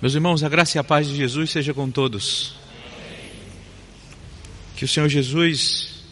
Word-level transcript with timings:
Meus 0.00 0.14
irmãos, 0.14 0.42
a 0.42 0.48
graça 0.48 0.78
e 0.78 0.80
a 0.80 0.84
paz 0.84 1.08
de 1.08 1.14
Jesus 1.14 1.50
seja 1.50 1.74
com 1.74 1.90
todos. 1.90 2.54
Que 4.74 4.82
o 4.82 4.88
Senhor 4.88 5.10
Jesus, 5.10 6.04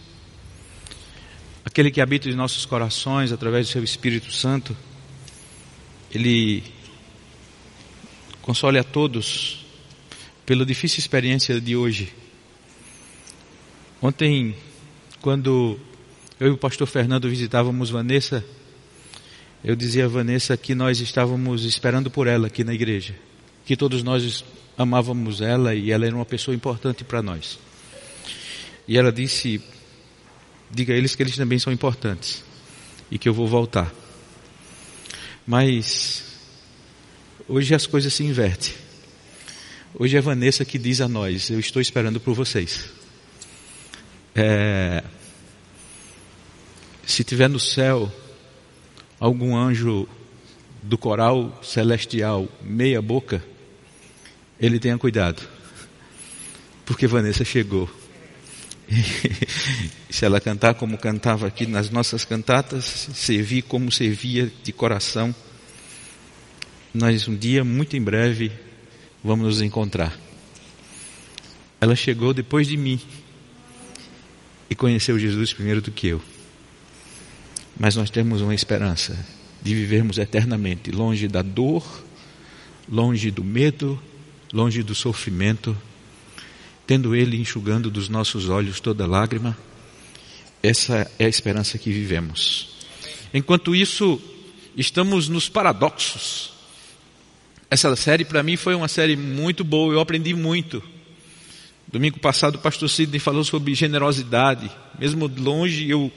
aquele 1.65 1.91
que 1.91 1.99
habita 1.99 2.29
em 2.29 2.35
nossos 2.35 2.67
corações 2.67 3.33
através 3.33 3.67
do 3.67 3.73
seu 3.73 3.83
Espírito 3.83 4.31
Santo, 4.31 4.77
ele 6.15 6.63
console 8.43 8.79
a 8.79 8.85
todos 8.85 9.65
pela 10.45 10.67
difícil 10.67 10.99
experiência 10.99 11.59
de 11.59 11.75
hoje. 11.75 12.13
Ontem, 14.03 14.55
quando 15.23 15.81
eu 16.39 16.49
e 16.49 16.51
o 16.51 16.59
pastor 16.59 16.87
Fernando 16.87 17.31
visitávamos 17.31 17.89
Vanessa, 17.89 18.45
eu 19.65 19.75
dizia 19.75 20.05
a 20.05 20.09
Vanessa 20.09 20.59
que 20.59 20.75
nós 20.75 21.01
estávamos 21.01 21.65
esperando 21.65 22.11
por 22.11 22.27
ela 22.27 22.49
aqui 22.49 22.63
na 22.63 22.75
igreja 22.75 23.15
que 23.69 23.77
todos 23.77 24.03
nós 24.03 24.47
amávamos 24.79 25.43
ela 25.43 25.75
e 25.75 25.91
ela 25.91 26.07
era 26.07 26.17
uma 26.17 26.25
pessoa 26.25 26.55
importante 26.55 27.05
para 27.05 27.21
nós. 27.21 27.59
E 28.89 28.97
ela 28.97 29.13
disse: 29.13 29.61
diga 30.71 30.95
a 30.95 30.97
eles 30.97 31.15
que 31.15 31.23
eles 31.23 31.37
também 31.37 31.59
são 31.59 31.71
importantes 31.71 32.43
e 33.11 33.19
que 33.19 33.29
eu 33.29 33.35
vou 33.35 33.47
voltar. 33.47 33.93
Mas 35.47 36.25
hoje 37.47 37.75
as 37.75 37.87
coisas 37.87 38.15
se 38.15 38.25
invertem. 38.25 38.73
Hoje 39.95 40.17
é 40.17 40.21
Vanessa 40.23 40.65
que 40.65 40.79
diz 40.79 41.03
a 41.03 41.07
nós: 41.07 41.51
Eu 41.51 41.61
estou 41.61 41.83
esperando 41.83 42.19
por 42.19 42.33
vocês. 42.33 42.89
É, 44.35 45.05
se 47.05 47.23
tiver 47.23 47.51
no 47.51 47.61
céu 47.61 48.11
algum 49.21 49.55
anjo 49.55 50.09
do 50.83 50.97
coral 50.97 51.61
celestial 51.63 52.49
meia 52.63 53.03
boca, 53.03 53.45
ele 54.61 54.79
tenha 54.79 54.99
cuidado, 54.99 55.43
porque 56.85 57.07
Vanessa 57.07 57.45
chegou. 57.45 57.89
se 60.09 60.25
ela 60.25 60.41
cantar 60.41 60.75
como 60.75 60.97
cantava 60.97 61.47
aqui 61.47 61.67
nas 61.67 61.91
nossas 61.91 62.25
cantatas, 62.25 62.85
servir 63.15 63.63
como 63.63 63.93
servia 63.93 64.51
de 64.65 64.73
coração, 64.73 65.35
nós 66.95 67.29
um 67.29 67.37
dia, 67.37 67.63
muito 67.63 67.97
em 67.97 68.03
breve, 68.03 68.51
vamos 69.23 69.47
nos 69.47 69.61
encontrar. 69.61 70.19
Ela 71.81 71.95
chegou 71.95 72.33
depois 72.33 72.67
de 72.67 72.77
mim 72.77 73.01
e 74.71 74.75
conheceu 74.75 75.19
Jesus 75.19 75.53
primeiro 75.53 75.81
do 75.81 75.93
que 75.93 76.09
eu. 76.09 76.23
Mas 77.79 77.95
nós 77.95 78.11
temos 78.11 78.41
uma 78.41 78.55
esperança 78.55 79.17
de 79.63 79.75
vivermos 79.75 80.19
eternamente 80.19 80.91
longe 80.91 81.29
da 81.29 81.43
dor, 81.43 82.05
longe 82.89 83.31
do 83.31 83.45
medo, 83.45 84.01
longe 84.53 84.83
do 84.83 84.95
sofrimento, 84.95 85.77
tendo 86.87 87.15
Ele 87.15 87.37
enxugando 87.37 87.91
dos 87.91 88.09
nossos 88.09 88.49
olhos 88.49 88.81
toda 88.81 89.07
lágrima. 89.07 89.57
Essa 90.63 91.11
é 91.19 91.27
a 91.27 91.29
esperança 91.29 91.79
que 91.79 91.91
vivemos. 91.91 92.69
Enquanto 93.33 93.75
isso, 93.75 94.21
estamos 94.77 95.29
nos 95.29 95.49
paradoxos. 95.49 96.53
Essa 97.71 97.95
série 97.95 98.25
para 98.25 98.43
mim 98.43 98.57
foi 98.57 98.75
uma 98.75 98.89
série 98.89 99.17
muito 99.17 99.63
boa, 99.63 99.93
eu 99.93 100.01
aprendi 100.01 100.35
muito. 100.35 100.83
Domingo 101.87 102.19
passado 102.19 102.57
o 102.57 102.59
pastor 102.59 102.89
Sidney 102.89 103.19
falou 103.19 103.45
sobre 103.45 103.75
generosidade. 103.75 104.71
Mesmo 104.99 105.27
longe 105.27 105.89
eu, 105.89 106.11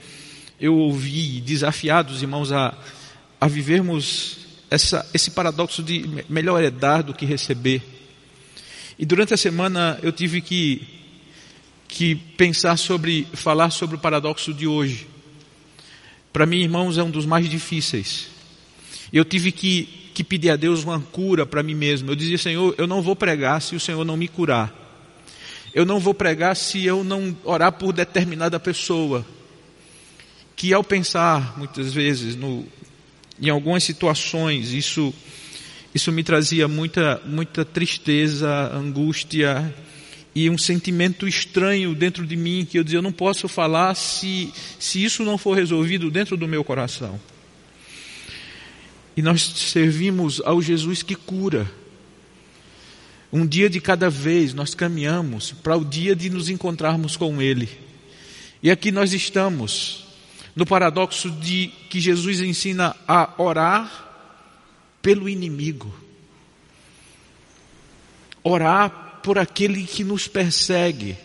eu 0.60 0.76
ouvi 0.76 1.42
desafiados 1.42 2.22
irmãos 2.22 2.52
a, 2.52 2.74
a 3.40 3.48
vivermos 3.48 4.38
essa, 4.70 5.06
esse 5.14 5.32
paradoxo 5.32 5.84
de 5.84 6.06
melhor 6.30 6.64
é 6.64 6.72
dar 6.72 7.04
do 7.04 7.14
que 7.14 7.26
receber. 7.26 7.82
E 8.98 9.06
durante 9.06 9.34
a 9.34 9.38
semana 9.38 10.00
eu 10.02 10.12
tive 10.12 10.42
que, 10.42 10.82
que 11.88 12.16
pensar 12.16 12.78
sobre, 12.78 13.28
falar 13.34 13.70
sobre 13.70 13.96
o 13.96 14.00
paradoxo 14.00 14.54
de 14.54 14.68
hoje. 14.68 15.08
Para 16.32 16.46
mim, 16.46 16.62
irmãos, 16.62 16.98
é 16.98 17.04
um 17.04 17.12
dos 17.12 17.26
mais 17.26 17.50
difíceis. 17.50 18.28
Eu 19.12 19.26
tive 19.26 19.52
que, 19.52 19.84
que 20.14 20.24
pedir 20.24 20.50
a 20.50 20.56
Deus 20.56 20.84
uma 20.84 21.00
cura 21.00 21.46
para 21.46 21.62
mim 21.62 21.76
mesmo. 21.76 22.12
Eu 22.12 22.16
dizia, 22.16 22.38
Senhor, 22.38 22.74
eu 22.78 22.88
não 22.88 23.02
vou 23.02 23.16
pregar 23.16 23.62
se 23.62 23.76
o 23.76 23.80
Senhor 23.80 24.06
não 24.06 24.16
me 24.16 24.28
curar. 24.28 24.74
Eu 25.74 25.86
não 25.86 26.00
vou 26.00 26.14
pregar 26.14 26.56
se 26.56 26.86
eu 26.86 27.04
não 27.04 27.36
orar 27.44 27.72
por 27.74 27.94
determinada 27.94 28.60
pessoa. 28.60 29.26
Que 30.56 30.74
ao 30.74 30.84
pensar, 30.84 31.58
muitas 31.58 31.94
vezes, 31.94 32.36
no, 32.36 32.66
em 33.42 33.50
algumas 33.50 33.84
situações, 33.84 34.72
isso 34.72 35.14
isso 35.94 36.12
me 36.12 36.24
trazia 36.24 36.68
muita, 36.68 37.22
muita 37.26 37.66
tristeza, 37.66 38.72
angústia 38.74 39.74
e 40.34 40.50
um 40.50 40.58
sentimento 40.58 41.28
estranho 41.28 41.94
dentro 41.94 42.26
de 42.26 42.38
mim 42.38 42.66
que 42.70 42.80
eu 42.80 42.84
dizia, 42.84 43.00
eu 43.00 43.04
não 43.04 43.12
posso 43.12 43.50
falar 43.50 43.94
se, 43.96 44.52
se 44.80 45.04
isso 45.04 45.24
não 45.24 45.38
for 45.38 45.56
resolvido 45.56 46.10
dentro 46.10 46.38
do 46.38 46.48
meu 46.48 46.64
coração. 46.64 47.20
E 49.16 49.22
nós 49.22 49.42
servimos 49.42 50.42
ao 50.46 50.62
Jesus 50.62 51.04
que 51.04 51.16
cura. 51.16 51.70
Um 53.34 53.46
dia 53.46 53.70
de 53.70 53.82
cada 53.82 54.10
vez 54.10 54.54
nós 54.54 54.74
caminhamos 54.74 55.52
para 55.52 55.76
o 55.76 55.84
dia 55.84 56.16
de 56.16 56.30
nos 56.30 56.48
encontrarmos 56.48 57.18
com 57.18 57.42
Ele. 57.42 57.68
E 58.64 58.72
aqui 58.72 58.92
nós 58.92 59.12
estamos 59.12 60.06
no 60.56 60.66
paradoxo 60.66 61.30
de 61.30 61.72
que 61.90 62.00
Jesus 62.00 62.40
ensina 62.40 62.96
a 63.06 63.34
orar 63.38 64.11
pelo 65.02 65.28
inimigo. 65.28 65.94
Orar 68.44 69.20
por 69.24 69.38
aquele 69.38 69.86
que 69.86 70.04
nos 70.04 70.28
persegue. 70.28 71.18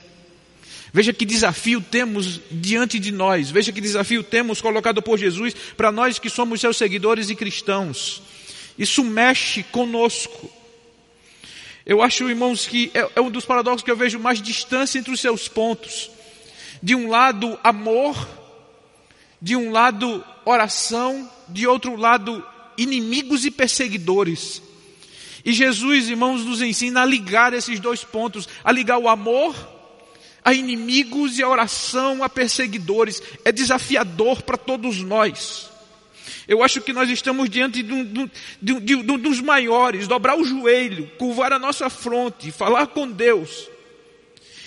Veja 0.92 1.12
que 1.12 1.26
desafio 1.26 1.80
temos 1.80 2.40
diante 2.50 2.98
de 2.98 3.12
nós, 3.12 3.50
veja 3.50 3.72
que 3.72 3.80
desafio 3.80 4.22
temos 4.22 4.62
colocado 4.62 5.02
por 5.02 5.18
Jesus 5.18 5.54
para 5.76 5.92
nós 5.92 6.18
que 6.18 6.30
somos 6.30 6.60
seus 6.60 6.76
seguidores 6.76 7.28
e 7.28 7.34
cristãos. 7.34 8.22
Isso 8.78 9.04
mexe 9.04 9.62
conosco. 9.62 10.50
Eu 11.84 12.02
acho, 12.02 12.28
irmãos, 12.28 12.66
que 12.66 12.90
é, 12.94 13.10
é 13.16 13.20
um 13.20 13.30
dos 13.30 13.44
paradoxos 13.44 13.82
que 13.82 13.90
eu 13.90 13.96
vejo 13.96 14.18
mais 14.18 14.40
distância 14.40 14.98
entre 14.98 15.12
os 15.12 15.20
seus 15.20 15.48
pontos. 15.48 16.10
De 16.82 16.94
um 16.94 17.08
lado, 17.08 17.58
amor, 17.62 18.28
de 19.40 19.54
um 19.54 19.70
lado, 19.70 20.24
oração, 20.44 21.30
de 21.48 21.66
outro 21.66 21.94
lado, 21.96 22.44
inimigos 22.76 23.44
e 23.44 23.50
perseguidores. 23.50 24.62
E 25.44 25.52
Jesus, 25.52 26.08
irmãos, 26.08 26.44
nos 26.44 26.60
ensina 26.60 27.02
a 27.02 27.06
ligar 27.06 27.52
esses 27.52 27.78
dois 27.78 28.02
pontos, 28.02 28.48
a 28.64 28.72
ligar 28.72 28.98
o 28.98 29.08
amor 29.08 29.54
a 30.46 30.54
inimigos 30.54 31.40
e 31.40 31.42
a 31.42 31.48
oração 31.48 32.22
a 32.22 32.28
perseguidores. 32.28 33.20
É 33.44 33.50
desafiador 33.50 34.42
para 34.42 34.56
todos 34.56 35.02
nós. 35.02 35.68
Eu 36.46 36.62
acho 36.62 36.80
que 36.80 36.92
nós 36.92 37.10
estamos 37.10 37.50
diante 37.50 37.82
de 37.82 37.92
um, 37.92 38.04
de, 38.04 38.30
de, 38.62 39.02
de 39.02 39.10
um 39.10 39.18
dos 39.18 39.40
maiores, 39.40 40.06
dobrar 40.06 40.38
o 40.38 40.44
joelho, 40.44 41.10
curvar 41.18 41.52
a 41.52 41.58
nossa 41.58 41.90
fronte, 41.90 42.52
falar 42.52 42.86
com 42.86 43.10
Deus 43.10 43.68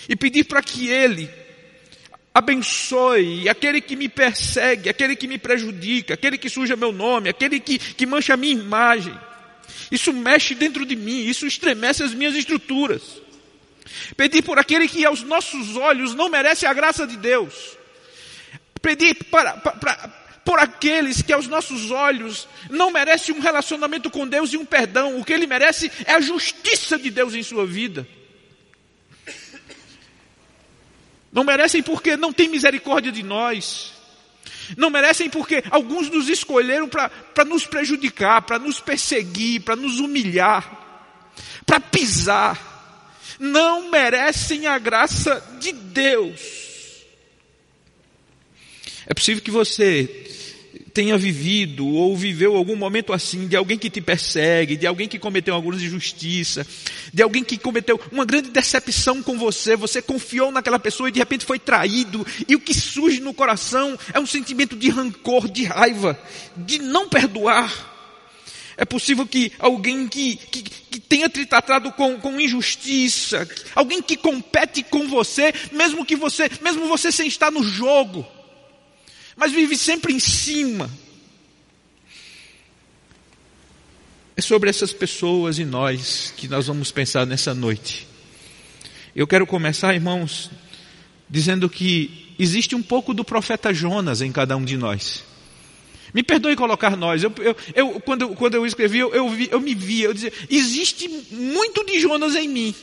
e 0.10 0.18
pedir 0.18 0.44
para 0.44 0.62
que 0.62 0.90
Ele 0.90 1.30
abençoe 2.40 3.50
aquele 3.50 3.82
que 3.82 3.96
me 3.96 4.08
persegue, 4.08 4.90
aquele 4.90 5.16
que 5.16 5.28
me 5.28 5.38
prejudica, 5.38 6.14
aquele 6.14 6.38
que 6.38 6.50
suja 6.50 6.76
meu 6.76 6.94
nome, 6.94 7.30
aquele 7.30 7.60
que, 7.60 7.78
que 7.78 8.06
mancha 8.06 8.34
a 8.34 8.38
minha 8.38 8.54
imagem. 8.54 9.14
Isso 9.92 10.14
mexe 10.14 10.56
dentro 10.56 10.86
de 10.86 10.96
mim, 10.96 11.26
isso 11.26 11.46
estremece 11.46 12.02
as 12.02 12.14
minhas 12.14 12.36
estruturas. 12.36 13.02
Pedir 14.16 14.42
por 14.42 14.58
aquele 14.58 14.88
que 14.88 15.06
aos 15.06 15.22
nossos 15.22 15.76
olhos 15.76 16.16
não 16.16 16.30
merece 16.30 16.66
a 16.66 16.74
graça 16.74 17.06
de 17.06 17.18
Deus. 17.18 17.78
Pedir 18.82 19.16
para, 19.26 19.58
para, 19.58 20.08
por 20.46 20.60
aqueles 20.60 21.22
que 21.22 21.34
aos 21.34 21.48
nossos 21.48 21.92
olhos 21.92 22.48
não 22.70 22.90
merece 22.90 23.34
um 23.34 23.40
relacionamento 23.40 24.10
com 24.10 24.26
Deus 24.26 24.54
e 24.54 24.58
um 24.58 24.66
perdão. 24.66 25.20
O 25.20 25.26
que 25.26 25.34
ele 25.34 25.46
merece 25.46 25.92
é 26.06 26.14
a 26.14 26.22
justiça 26.22 26.98
de 26.98 27.10
Deus 27.10 27.34
em 27.34 27.44
sua 27.44 27.66
vida. 27.66 28.08
Não 31.32 31.44
merecem 31.44 31.82
porque 31.82 32.18
não 32.18 32.34
tem 32.34 32.50
misericórdia 32.50 33.12
de 33.12 33.24
nós. 33.24 33.94
Não 34.78 34.90
merecem 34.90 35.30
porque 35.30 35.64
alguns 35.70 36.10
nos 36.10 36.30
escolheram 36.30 36.88
para 36.88 37.46
nos 37.46 37.66
prejudicar, 37.66 38.42
para 38.42 38.60
nos 38.60 38.80
perseguir, 38.80 39.62
para 39.62 39.76
nos 39.76 40.00
humilhar, 40.00 41.32
para 41.66 41.80
pisar. 41.80 42.68
Não 43.40 43.90
merecem 43.90 44.68
a 44.68 44.78
graça 44.78 45.42
de 45.60 45.72
Deus. 45.72 46.40
É 49.08 49.14
possível 49.14 49.42
que 49.42 49.52
você 49.52 50.30
tenha 50.90 51.18
vivido 51.18 51.88
ou 51.88 52.18
viveu 52.18 52.56
algum 52.56 52.76
momento 52.76 53.14
assim, 53.14 53.48
de 53.48 53.56
alguém 53.56 53.78
que 53.78 53.90
te 53.90 54.02
persegue, 54.02 54.76
de 54.76 54.88
alguém 54.88 55.08
que 55.08 55.20
cometeu 55.20 55.54
alguma 55.54 55.76
injustiça, 55.76 56.66
de 57.14 57.22
alguém 57.22 57.44
que 57.44 57.58
cometeu 57.58 58.00
uma 58.12 58.26
grande 58.26 58.50
decepção 58.50 59.22
com 59.22 59.38
você, 59.38 59.76
você 59.76 60.02
confiou 60.02 60.52
naquela 60.52 60.80
pessoa 60.80 61.10
e 61.10 61.12
de 61.12 61.20
repente 61.20 61.46
foi 61.46 61.60
traído, 61.60 62.26
e 62.48 62.56
o 62.56 62.60
que 62.60 62.74
surge 62.74 63.20
no 63.20 63.34
coração 63.34 63.98
é 64.14 64.20
um 64.20 64.26
sentimento 64.26 64.76
de 64.76 64.90
rancor, 64.90 65.48
de 65.48 65.64
raiva, 65.64 66.20
de 66.58 66.80
não 66.80 67.08
perdoar. 67.08 67.98
É 68.76 68.86
possível 68.86 69.28
que 69.28 69.52
alguém 69.60 70.08
que, 70.08 70.38
que, 70.38 70.64
que 70.64 71.00
tenha 71.02 71.28
te 71.28 71.46
tratado 71.46 71.92
com, 71.92 72.18
com 72.18 72.40
injustiça, 72.40 73.48
alguém 73.76 74.02
que 74.02 74.16
compete 74.16 74.84
com 74.84 75.06
você, 75.08 75.54
mesmo 75.74 76.06
que 76.06 76.16
você, 76.16 76.50
mesmo 76.62 76.88
você 76.88 77.12
sem 77.12 77.28
estar 77.28 77.52
no 77.52 77.62
jogo, 77.62 78.26
mas 79.40 79.54
vive 79.54 79.78
sempre 79.78 80.14
em 80.14 80.20
cima. 80.20 80.92
É 84.36 84.42
sobre 84.42 84.70
essas 84.70 84.92
pessoas 84.92 85.58
e 85.58 85.66
nós 85.66 86.34
que 86.36 86.48
nós 86.48 86.68
vamos 86.68 86.92
pensar 86.92 87.26
nessa 87.26 87.54
noite. 87.54 88.06
Eu 89.16 89.26
quero 89.26 89.48
começar, 89.48 89.94
irmãos, 89.94 90.52
dizendo 91.30 91.70
que 91.70 92.36
existe 92.38 92.76
um 92.76 92.84
pouco 92.84 93.14
do 93.14 93.24
profeta 93.24 93.74
Jonas 93.74 94.22
em 94.22 94.32
cada 94.32 94.58
um 94.58 94.64
de 94.64 94.76
nós. 94.76 95.24
Me 96.14 96.22
perdoe 96.22 96.56
colocar 96.56 96.98
nós. 96.98 97.24
Eu, 97.24 97.34
eu, 97.38 97.56
eu, 97.74 98.00
quando, 98.02 98.30
quando 98.30 98.56
eu 98.56 98.66
escrevi, 98.66 99.00
eu, 99.00 99.14
eu, 99.14 99.30
vi, 99.30 99.48
eu 99.52 99.62
me 99.62 99.74
via, 99.74 100.06
eu 100.06 100.14
dizia, 100.14 100.34
existe 100.50 101.08
muito 101.32 101.86
de 101.86 102.00
Jonas 102.02 102.36
em 102.36 102.48
mim. 102.48 102.76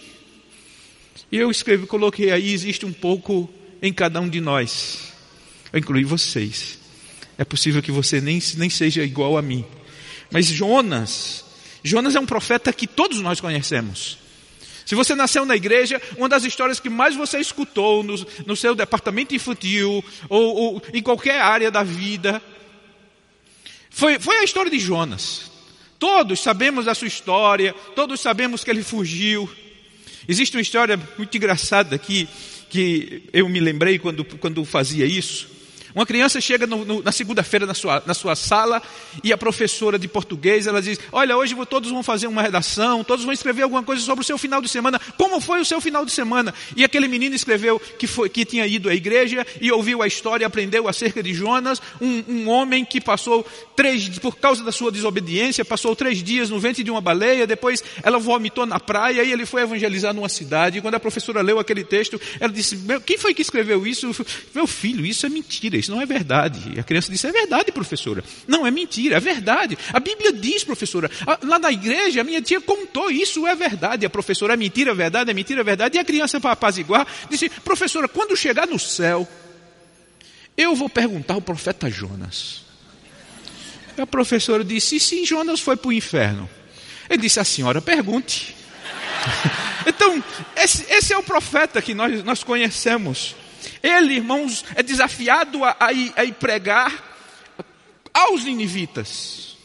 E 1.30 1.36
eu 1.36 1.50
escrevi, 1.50 1.86
coloquei 1.86 2.30
aí, 2.30 2.52
existe 2.52 2.86
um 2.86 2.92
pouco 2.92 3.50
em 3.82 3.92
cada 3.92 4.20
um 4.20 4.28
de 4.28 4.40
nós. 4.40 5.15
Eu 5.72 5.78
incluí 5.78 6.04
vocês. 6.04 6.78
É 7.38 7.44
possível 7.44 7.82
que 7.82 7.92
você 7.92 8.20
nem, 8.20 8.40
nem 8.56 8.70
seja 8.70 9.02
igual 9.02 9.36
a 9.36 9.42
mim. 9.42 9.64
Mas 10.30 10.46
Jonas, 10.46 11.44
Jonas 11.82 12.14
é 12.14 12.20
um 12.20 12.26
profeta 12.26 12.72
que 12.72 12.86
todos 12.86 13.20
nós 13.20 13.40
conhecemos. 13.40 14.18
Se 14.84 14.94
você 14.94 15.14
nasceu 15.14 15.44
na 15.44 15.56
igreja, 15.56 16.00
uma 16.16 16.28
das 16.28 16.44
histórias 16.44 16.78
que 16.78 16.88
mais 16.88 17.16
você 17.16 17.38
escutou 17.38 18.02
no, 18.04 18.14
no 18.46 18.56
seu 18.56 18.74
departamento 18.74 19.34
infantil 19.34 20.02
ou, 20.28 20.54
ou 20.54 20.82
em 20.94 21.02
qualquer 21.02 21.40
área 21.40 21.70
da 21.70 21.82
vida 21.82 22.40
foi, 23.90 24.18
foi 24.18 24.36
a 24.36 24.44
história 24.44 24.70
de 24.70 24.78
Jonas. 24.78 25.50
Todos 25.98 26.40
sabemos 26.40 26.84
da 26.84 26.94
sua 26.94 27.08
história, 27.08 27.74
todos 27.94 28.20
sabemos 28.20 28.62
que 28.62 28.70
ele 28.70 28.82
fugiu. 28.82 29.50
Existe 30.28 30.56
uma 30.56 30.62
história 30.62 31.00
muito 31.16 31.36
engraçada 31.36 31.96
aqui, 31.96 32.28
que 32.68 33.22
eu 33.32 33.48
me 33.48 33.58
lembrei 33.58 33.98
quando, 33.98 34.24
quando 34.24 34.64
fazia 34.64 35.06
isso. 35.06 35.55
Uma 35.96 36.04
criança 36.04 36.42
chega 36.42 36.66
no, 36.66 36.84
no, 36.84 37.02
na 37.02 37.10
segunda-feira 37.10 37.64
na 37.64 37.72
sua, 37.72 38.02
na 38.04 38.12
sua 38.12 38.36
sala 38.36 38.82
e 39.24 39.32
a 39.32 39.38
professora 39.38 39.98
de 39.98 40.06
português, 40.06 40.66
ela 40.66 40.82
diz, 40.82 41.00
olha, 41.10 41.34
hoje 41.34 41.56
todos 41.70 41.90
vão 41.90 42.02
fazer 42.02 42.26
uma 42.26 42.42
redação, 42.42 43.02
todos 43.02 43.24
vão 43.24 43.32
escrever 43.32 43.62
alguma 43.62 43.82
coisa 43.82 44.02
sobre 44.02 44.20
o 44.20 44.24
seu 44.24 44.36
final 44.36 44.60
de 44.60 44.68
semana. 44.68 45.00
Como 45.16 45.40
foi 45.40 45.58
o 45.58 45.64
seu 45.64 45.80
final 45.80 46.04
de 46.04 46.12
semana? 46.12 46.52
E 46.76 46.84
aquele 46.84 47.08
menino 47.08 47.34
escreveu 47.34 47.80
que, 47.80 48.06
foi, 48.06 48.28
que 48.28 48.44
tinha 48.44 48.66
ido 48.66 48.90
à 48.90 48.94
igreja 48.94 49.46
e 49.58 49.72
ouviu 49.72 50.02
a 50.02 50.06
história, 50.06 50.46
aprendeu 50.46 50.86
acerca 50.86 51.22
de 51.22 51.32
Jonas, 51.32 51.80
um, 51.98 52.22
um 52.28 52.48
homem 52.50 52.84
que 52.84 53.00
passou 53.00 53.46
três, 53.74 54.06
por 54.18 54.36
causa 54.36 54.62
da 54.62 54.72
sua 54.72 54.92
desobediência, 54.92 55.64
passou 55.64 55.96
três 55.96 56.22
dias 56.22 56.50
no 56.50 56.60
ventre 56.60 56.84
de 56.84 56.90
uma 56.90 57.00
baleia, 57.00 57.46
depois 57.46 57.82
ela 58.02 58.18
vomitou 58.18 58.66
na 58.66 58.78
praia 58.78 59.24
e 59.24 59.32
ele 59.32 59.46
foi 59.46 59.62
evangelizar 59.62 60.12
numa 60.12 60.28
cidade. 60.28 60.76
E 60.76 60.82
quando 60.82 60.96
a 60.96 61.00
professora 61.00 61.40
leu 61.40 61.58
aquele 61.58 61.84
texto, 61.84 62.20
ela 62.38 62.52
disse, 62.52 62.78
quem 63.06 63.16
foi 63.16 63.32
que 63.32 63.40
escreveu 63.40 63.86
isso? 63.86 64.14
Meu 64.54 64.66
filho, 64.66 65.06
isso 65.06 65.24
é 65.24 65.30
mentira, 65.30 65.85
isso 65.86 65.92
não 65.92 66.02
é 66.02 66.06
verdade. 66.06 66.72
E 66.74 66.80
a 66.80 66.82
criança 66.82 67.10
disse, 67.10 67.26
é 67.28 67.32
verdade, 67.32 67.70
professora. 67.70 68.24
Não, 68.46 68.66
é 68.66 68.70
mentira, 68.70 69.16
é 69.16 69.20
verdade. 69.20 69.78
A 69.92 70.00
Bíblia 70.00 70.32
diz, 70.32 70.64
professora, 70.64 71.08
lá 71.44 71.58
na 71.60 71.70
igreja 71.70 72.20
a 72.20 72.24
minha 72.24 72.42
tia 72.42 72.60
contou, 72.60 73.08
isso 73.08 73.46
é 73.46 73.54
verdade. 73.54 74.04
A 74.04 74.10
professora, 74.10 74.54
é 74.54 74.56
mentira, 74.56 74.90
é 74.90 74.94
verdade, 74.94 75.30
é 75.30 75.34
mentira, 75.34 75.60
é 75.60 75.64
verdade. 75.64 75.96
E 75.96 76.00
a 76.00 76.04
criança, 76.04 76.40
para 76.40 76.50
apaziguar, 76.50 77.06
disse, 77.30 77.48
professora, 77.48 78.08
quando 78.08 78.36
chegar 78.36 78.66
no 78.66 78.78
céu, 78.78 79.28
eu 80.56 80.74
vou 80.74 80.88
perguntar 80.88 81.34
ao 81.34 81.40
profeta 81.40 81.88
Jonas. 81.88 82.62
E 83.96 84.00
a 84.00 84.06
professora 84.06 84.64
disse, 84.64 84.96
e 84.96 85.00
se 85.00 85.24
Jonas 85.24 85.60
foi 85.60 85.76
para 85.76 85.88
o 85.88 85.92
inferno? 85.92 86.50
Ele 87.08 87.22
disse, 87.22 87.38
a 87.38 87.44
senhora 87.44 87.80
pergunte. 87.80 88.56
então, 89.86 90.22
esse, 90.56 90.84
esse, 90.92 91.12
é 91.12 91.18
o 91.18 91.22
profeta 91.22 91.80
que 91.80 91.94
nós, 91.94 92.24
nós 92.24 92.42
conhecemos. 92.42 93.36
Ele, 93.86 94.14
irmãos, 94.14 94.64
é 94.74 94.82
desafiado 94.82 95.64
a, 95.64 95.76
a, 95.78 95.92
ir, 95.92 96.12
a 96.16 96.24
ir 96.24 96.34
pregar 96.34 96.92
aos 98.12 98.42
ninivitas. 98.42 99.56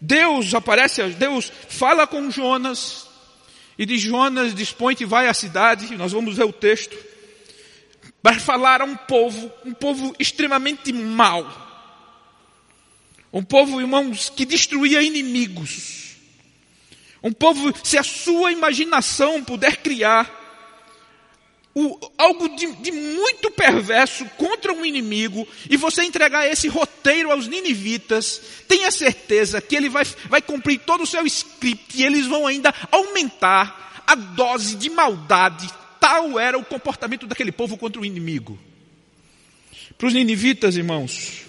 Deus 0.00 0.52
aparece, 0.52 1.02
Deus 1.10 1.50
fala 1.68 2.06
com 2.06 2.30
Jonas, 2.30 3.06
e 3.78 3.86
de 3.86 3.98
Jonas 3.98 4.54
dispõe-te 4.54 5.04
vai 5.04 5.26
à 5.26 5.32
cidade, 5.32 5.96
nós 5.96 6.12
vamos 6.12 6.36
ver 6.36 6.44
o 6.44 6.52
texto, 6.52 6.96
para 8.22 8.38
falar 8.38 8.82
a 8.82 8.84
um 8.84 8.96
povo, 8.96 9.50
um 9.64 9.72
povo 9.72 10.14
extremamente 10.18 10.92
mau. 10.92 11.66
Um 13.32 13.42
povo, 13.42 13.80
irmãos, 13.80 14.28
que 14.28 14.44
destruía 14.44 15.02
inimigos. 15.02 16.16
Um 17.22 17.32
povo, 17.32 17.72
se 17.82 17.96
a 17.96 18.02
sua 18.02 18.52
imaginação 18.52 19.42
puder 19.42 19.78
criar 19.78 20.38
o, 21.80 22.12
algo 22.18 22.48
de, 22.56 22.66
de, 22.76 22.90
muito 22.90 23.52
perverso 23.52 24.24
contra 24.36 24.72
um 24.72 24.84
inimigo 24.84 25.46
e 25.70 25.76
você 25.76 26.02
entregar 26.02 26.50
esse 26.50 26.66
roteiro 26.66 27.30
aos 27.30 27.46
ninivitas, 27.46 28.42
tenha 28.66 28.90
certeza 28.90 29.60
que 29.60 29.76
ele 29.76 29.88
vai, 29.88 30.04
vai 30.28 30.42
cumprir 30.42 30.80
todo 30.80 31.04
o 31.04 31.06
seu 31.06 31.24
script 31.24 31.96
e 31.96 32.04
eles 32.04 32.26
vão 32.26 32.48
ainda 32.48 32.74
aumentar 32.90 34.02
a 34.04 34.16
dose 34.16 34.74
de 34.74 34.90
maldade. 34.90 35.70
Tal 36.00 36.36
era 36.36 36.58
o 36.58 36.64
comportamento 36.64 37.28
daquele 37.28 37.52
povo 37.52 37.78
contra 37.78 38.02
o 38.02 38.04
inimigo. 38.04 38.58
Para 39.96 40.08
os 40.08 40.14
ninivitas, 40.14 40.76
irmãos, 40.76 41.44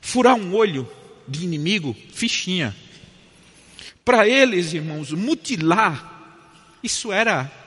furar 0.00 0.36
um 0.36 0.54
olho 0.54 0.88
de 1.26 1.42
inimigo, 1.42 1.96
fichinha. 2.12 2.76
Para 4.04 4.28
eles, 4.28 4.72
irmãos, 4.72 5.10
mutilar, 5.10 6.78
isso 6.82 7.12
era 7.12 7.59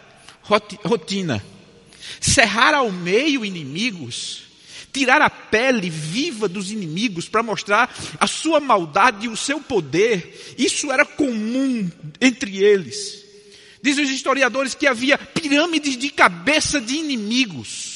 rotina. 0.43 1.43
Cerrar 2.19 2.73
ao 2.73 2.91
meio 2.91 3.45
inimigos, 3.45 4.43
tirar 4.91 5.21
a 5.21 5.29
pele 5.29 5.89
viva 5.89 6.47
dos 6.47 6.71
inimigos 6.71 7.27
para 7.27 7.41
mostrar 7.41 7.93
a 8.19 8.27
sua 8.27 8.59
maldade 8.59 9.25
e 9.25 9.29
o 9.29 9.37
seu 9.37 9.59
poder, 9.59 10.55
isso 10.57 10.91
era 10.91 11.05
comum 11.05 11.89
entre 12.21 12.63
eles. 12.63 13.23
Dizem 13.81 14.05
os 14.05 14.11
historiadores 14.11 14.75
que 14.75 14.87
havia 14.87 15.17
pirâmides 15.17 15.97
de 15.97 16.09
cabeça 16.09 16.79
de 16.79 16.95
inimigos 16.95 17.93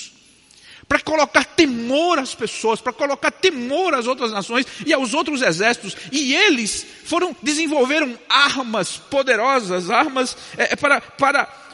para 0.88 1.00
colocar 1.00 1.44
temor 1.44 2.18
às 2.18 2.34
pessoas, 2.34 2.80
para 2.80 2.94
colocar 2.94 3.30
temor 3.30 3.94
às 3.94 4.08
outras 4.08 4.32
nações 4.32 4.66
e 4.86 4.94
aos 4.94 5.14
outros 5.14 5.42
exércitos. 5.42 5.98
E 6.12 6.34
eles 6.34 6.86
foram 7.04 7.36
desenvolveram 7.42 8.18
armas 8.30 8.98
poderosas, 8.98 9.90
armas 9.90 10.36
é, 10.58 10.76
para, 10.76 11.02
para 11.02 11.67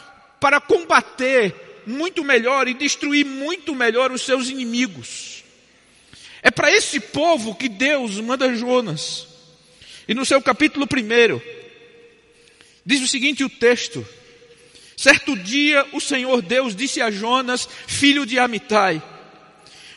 para 0.43 0.59
combater 0.59 1.55
muito 1.87 2.21
melhor 2.21 2.67
e 2.67 2.73
destruir 2.73 3.25
muito 3.25 3.73
melhor 3.73 4.11
os 4.11 4.23
seus 4.23 4.49
inimigos. 4.49 5.41
É 6.41 6.51
para 6.51 6.69
esse 6.69 6.99
povo 6.99 7.55
que 7.55 7.69
Deus 7.69 8.19
manda 8.19 8.53
Jonas. 8.53 9.25
E 10.05 10.13
no 10.13 10.25
seu 10.25 10.41
capítulo 10.41 10.85
1, 10.85 11.39
diz 12.85 13.01
o 13.01 13.07
seguinte 13.07 13.41
o 13.41 13.49
texto: 13.49 14.05
Certo 14.97 15.33
dia 15.37 15.87
o 15.93 16.01
Senhor 16.01 16.41
Deus 16.41 16.75
disse 16.75 16.99
a 16.99 17.09
Jonas, 17.09 17.65
filho 17.87 18.25
de 18.25 18.37
Amitai, 18.37 19.01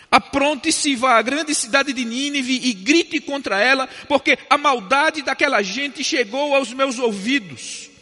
apronte-se 0.09 0.91
e 0.91 0.95
vá 0.95 1.19
à 1.19 1.23
grande 1.23 1.57
cidade 1.57 1.93
de 1.93 2.05
Nínive 2.05 2.61
e 2.69 2.73
grite 2.73 3.19
contra 3.19 3.61
ela, 3.61 3.89
porque 4.07 4.39
a 4.49 4.57
maldade 4.57 5.23
daquela 5.23 5.61
gente 5.61 6.05
chegou 6.05 6.55
aos 6.55 6.73
meus 6.73 7.01
ouvidos. 7.01 7.96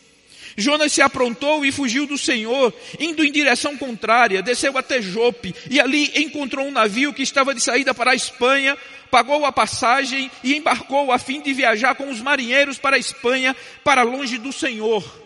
Jonas 0.56 0.92
se 0.92 1.02
aprontou 1.02 1.64
e 1.64 1.72
fugiu 1.72 2.06
do 2.06 2.16
Senhor, 2.16 2.72
indo 2.98 3.24
em 3.24 3.32
direção 3.32 3.76
contrária, 3.76 4.42
desceu 4.42 4.76
até 4.78 5.00
Jope 5.02 5.54
e 5.70 5.80
ali 5.80 6.12
encontrou 6.16 6.66
um 6.66 6.72
navio 6.72 7.12
que 7.12 7.22
estava 7.22 7.54
de 7.54 7.60
saída 7.60 7.94
para 7.94 8.12
a 8.12 8.14
Espanha, 8.14 8.76
pagou 9.10 9.44
a 9.44 9.52
passagem 9.52 10.30
e 10.42 10.54
embarcou 10.54 11.12
a 11.12 11.18
fim 11.18 11.40
de 11.40 11.52
viajar 11.52 11.94
com 11.94 12.10
os 12.10 12.20
marinheiros 12.20 12.78
para 12.78 12.96
a 12.96 12.98
Espanha, 12.98 13.56
para 13.82 14.02
longe 14.02 14.38
do 14.38 14.52
Senhor. 14.52 15.24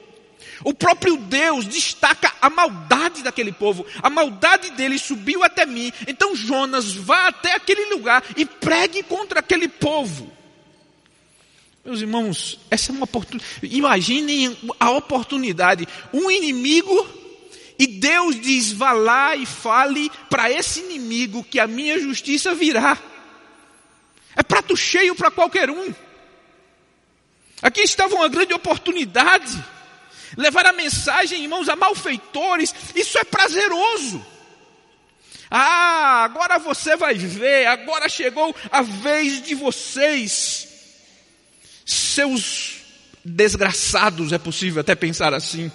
O 0.65 0.75
próprio 0.75 1.17
Deus 1.17 1.67
destaca 1.67 2.33
a 2.41 2.51
maldade 2.51 3.23
daquele 3.23 3.53
povo. 3.53 3.87
A 4.03 4.11
maldade 4.11 4.71
deles 4.71 5.03
subiu 5.03 5.45
até 5.45 5.65
mim. 5.65 5.93
Então 6.07 6.35
Jonas 6.35 6.93
vá 6.93 7.29
até 7.29 7.55
aquele 7.55 7.87
lugar 7.95 8.25
e 8.37 8.45
pregue 8.45 9.03
contra 9.03 9.41
aquele 9.41 9.69
povo. 9.69 10.33
Meus 11.89 12.03
irmãos, 12.03 12.61
essa 12.71 12.93
é 12.93 12.95
uma 12.95 13.05
oportunidade. 13.05 13.51
Imaginem 13.63 14.55
a 14.79 14.91
oportunidade. 14.91 15.89
Um 16.13 16.31
inimigo 16.31 17.09
e 17.79 17.87
Deus 17.87 18.39
diz: 18.39 18.73
vá 18.73 18.93
lá 18.93 19.35
e 19.35 19.47
fale 19.47 20.11
para 20.29 20.51
esse 20.51 20.81
inimigo 20.81 21.43
que 21.43 21.59
a 21.59 21.67
minha 21.67 21.99
justiça 21.99 22.55
virá. 22.55 22.99
É 24.37 24.43
prato 24.43 24.77
cheio 24.77 25.15
para 25.15 25.31
qualquer 25.31 25.71
um. 25.71 25.95
Aqui 27.63 27.81
estava 27.81 28.15
uma 28.17 28.29
grande 28.29 28.53
oportunidade. 28.53 29.57
Levar 30.37 30.67
a 30.67 30.75
mensagem, 30.75 31.43
irmãos, 31.43 31.71
a 31.71 31.75
malfeitores, 31.75 32.75
isso 32.95 33.17
é 33.17 33.25
prazeroso. 33.25 34.23
Ah, 35.51 36.25
agora 36.25 36.59
você 36.59 36.97
vai 36.97 37.15
ver, 37.15 37.65
agora 37.65 38.11
chegou 38.11 38.55
a 38.71 38.83
vez 38.83 39.41
de 39.41 39.55
vocês 39.55 40.68
seus 41.89 42.77
desgraçados, 43.25 44.33
é 44.33 44.39
possível 44.39 44.81
até 44.81 44.95
pensar 44.95 45.33
assim. 45.33 45.71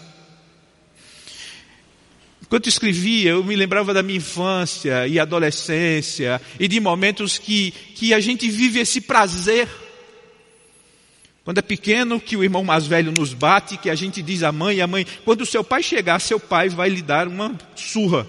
Enquanto 2.42 2.68
escrevia, 2.68 3.32
eu 3.32 3.44
me 3.44 3.56
lembrava 3.56 3.94
da 3.94 4.04
minha 4.04 4.18
infância 4.18 5.08
e 5.08 5.20
adolescência 5.20 6.40
e 6.60 6.68
de 6.68 6.80
momentos 6.80 7.40
que, 7.40 7.72
que 7.72 8.14
a 8.14 8.20
gente 8.20 8.50
vive 8.50 8.80
esse 8.80 9.02
prazer. 9.02 9.68
Quando 11.44 11.58
é 11.58 11.62
pequeno, 11.64 12.20
que 12.20 12.38
o 12.38 12.44
irmão 12.44 12.64
mais 12.64 12.86
velho 12.86 13.12
nos 13.12 13.34
bate, 13.34 13.78
que 13.78 13.90
a 13.90 13.96
gente 13.96 14.22
diz 14.22 14.44
à 14.44 14.52
mãe, 14.52 14.82
a 14.82 14.88
mãe, 14.88 15.06
quando 15.26 15.46
seu 15.46 15.64
pai 15.64 15.82
chegar, 15.82 16.20
seu 16.20 16.40
pai 16.40 16.70
vai 16.70 16.90
lhe 16.90 17.02
dar 17.02 17.28
uma 17.28 17.58
surra. 17.76 18.28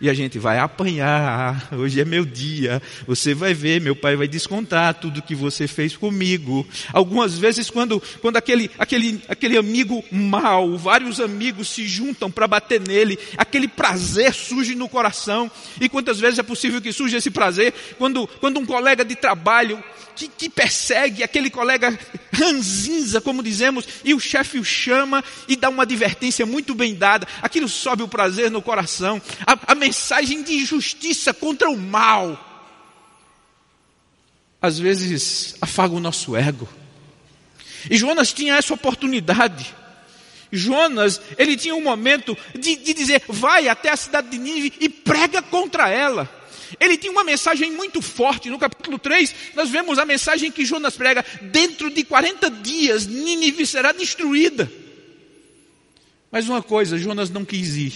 E 0.00 0.08
a 0.08 0.14
gente 0.14 0.38
vai 0.38 0.58
apanhar, 0.58 1.68
hoje 1.72 2.00
é 2.00 2.06
meu 2.06 2.24
dia, 2.24 2.80
você 3.06 3.34
vai 3.34 3.52
ver, 3.52 3.82
meu 3.82 3.94
pai 3.94 4.16
vai 4.16 4.26
descontar 4.26 4.94
tudo 4.94 5.20
que 5.20 5.34
você 5.34 5.68
fez 5.68 5.94
comigo. 5.94 6.66
Algumas 6.90 7.36
vezes, 7.36 7.68
quando, 7.68 8.02
quando 8.22 8.38
aquele, 8.38 8.70
aquele, 8.78 9.22
aquele 9.28 9.58
amigo 9.58 10.02
mau, 10.10 10.78
vários 10.78 11.20
amigos 11.20 11.68
se 11.68 11.86
juntam 11.86 12.30
para 12.30 12.48
bater 12.48 12.80
nele, 12.80 13.18
aquele 13.36 13.68
prazer 13.68 14.32
surge 14.32 14.74
no 14.74 14.88
coração. 14.88 15.50
E 15.78 15.86
quantas 15.86 16.18
vezes 16.18 16.38
é 16.38 16.42
possível 16.42 16.80
que 16.80 16.94
surja 16.94 17.18
esse 17.18 17.30
prazer? 17.30 17.74
Quando, 17.98 18.26
quando 18.26 18.58
um 18.58 18.64
colega 18.64 19.04
de 19.04 19.14
trabalho 19.14 19.84
que, 20.28 20.48
persegue 20.48 21.22
aquele 21.22 21.50
colega 21.50 21.98
ranzinza, 22.32 23.20
como 23.20 23.42
dizemos, 23.42 23.86
e 24.04 24.14
o 24.14 24.20
chefe 24.20 24.58
o 24.58 24.64
chama 24.64 25.22
e 25.48 25.56
dá 25.56 25.68
uma 25.68 25.82
advertência 25.82 26.44
muito 26.46 26.74
bem 26.74 26.94
dada, 26.94 27.26
aquilo 27.42 27.68
sobe 27.68 28.02
o 28.02 28.08
prazer 28.08 28.50
no 28.50 28.62
coração. 28.62 29.20
A, 29.46 29.72
a 29.72 29.74
mensagem 29.74 30.42
de 30.42 30.64
justiça 30.64 31.32
contra 31.32 31.70
o 31.70 31.76
mal. 31.76 32.46
Às 34.60 34.78
vezes 34.78 35.56
afaga 35.60 35.94
o 35.94 36.00
nosso 36.00 36.36
ego. 36.36 36.68
E 37.88 37.96
Jonas 37.96 38.32
tinha 38.32 38.56
essa 38.56 38.74
oportunidade. 38.74 39.74
Jonas, 40.52 41.20
ele 41.38 41.56
tinha 41.56 41.74
um 41.74 41.82
momento 41.82 42.36
de, 42.58 42.76
de 42.76 42.92
dizer: 42.92 43.22
vai 43.28 43.68
até 43.68 43.90
a 43.90 43.96
cidade 43.96 44.28
de 44.30 44.38
Nínive 44.38 44.72
e 44.80 44.88
prega 44.88 45.40
contra 45.40 45.88
ela. 45.88 46.39
Ele 46.78 46.96
tinha 46.96 47.12
uma 47.12 47.24
mensagem 47.24 47.72
muito 47.72 48.00
forte. 48.02 48.50
No 48.50 48.58
capítulo 48.58 48.98
3, 48.98 49.34
nós 49.54 49.70
vemos 49.70 49.98
a 49.98 50.04
mensagem 50.04 50.50
que 50.50 50.64
Jonas 50.64 50.96
prega: 50.96 51.24
dentro 51.42 51.90
de 51.90 52.04
40 52.04 52.50
dias, 52.50 53.06
Nínive 53.06 53.66
será 53.66 53.92
destruída. 53.92 54.70
Mas 56.30 56.48
uma 56.48 56.62
coisa, 56.62 56.98
Jonas 56.98 57.30
não 57.30 57.44
quis 57.44 57.76
ir. 57.76 57.92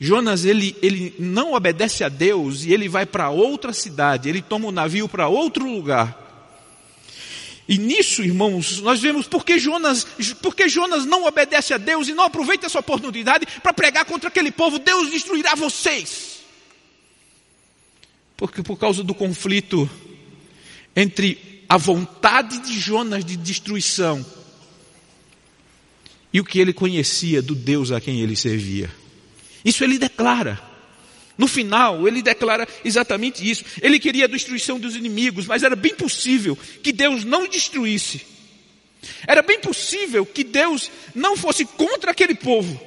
Jonas 0.00 0.44
ele, 0.44 0.74
ele 0.82 1.14
não 1.18 1.52
obedece 1.52 2.02
a 2.02 2.08
Deus 2.08 2.64
e 2.64 2.72
ele 2.72 2.88
vai 2.88 3.06
para 3.06 3.30
outra 3.30 3.72
cidade, 3.72 4.28
ele 4.28 4.42
toma 4.42 4.66
o 4.66 4.68
um 4.70 4.72
navio 4.72 5.08
para 5.08 5.28
outro 5.28 5.64
lugar. 5.64 6.18
E 7.68 7.78
nisso, 7.78 8.22
irmãos, 8.22 8.80
nós 8.80 9.00
vemos 9.00 9.28
porque 9.28 9.58
Jonas, 9.58 10.04
porque 10.42 10.68
Jonas 10.68 11.06
não 11.06 11.24
obedece 11.24 11.72
a 11.72 11.78
Deus 11.78 12.08
e 12.08 12.14
não 12.14 12.24
aproveita 12.24 12.66
essa 12.66 12.80
oportunidade 12.80 13.46
para 13.62 13.72
pregar 13.72 14.04
contra 14.04 14.28
aquele 14.28 14.50
povo, 14.50 14.80
Deus 14.80 15.10
destruirá 15.10 15.54
vocês. 15.54 16.41
Porque 18.36 18.62
por 18.62 18.76
causa 18.78 19.02
do 19.02 19.14
conflito 19.14 19.88
entre 20.94 21.64
a 21.68 21.76
vontade 21.76 22.58
de 22.58 22.78
Jonas 22.78 23.24
de 23.24 23.36
destruição 23.36 24.24
e 26.32 26.40
o 26.40 26.44
que 26.44 26.58
ele 26.58 26.72
conhecia 26.72 27.42
do 27.42 27.54
Deus 27.54 27.90
a 27.90 28.00
quem 28.00 28.20
ele 28.20 28.36
servia. 28.36 28.90
Isso 29.64 29.84
ele 29.84 29.98
declara. 29.98 30.60
No 31.36 31.46
final, 31.46 32.06
ele 32.06 32.22
declara 32.22 32.66
exatamente 32.84 33.48
isso. 33.48 33.64
Ele 33.80 33.98
queria 33.98 34.24
a 34.24 34.28
destruição 34.28 34.78
dos 34.78 34.96
inimigos, 34.96 35.46
mas 35.46 35.62
era 35.62 35.76
bem 35.76 35.94
possível 35.94 36.56
que 36.82 36.92
Deus 36.92 37.24
não 37.24 37.48
destruísse. 37.48 38.26
Era 39.26 39.42
bem 39.42 39.60
possível 39.60 40.24
que 40.24 40.44
Deus 40.44 40.90
não 41.14 41.36
fosse 41.36 41.64
contra 41.64 42.10
aquele 42.10 42.34
povo. 42.34 42.80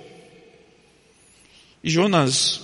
E 1.84 1.90
Jonas 1.90 2.62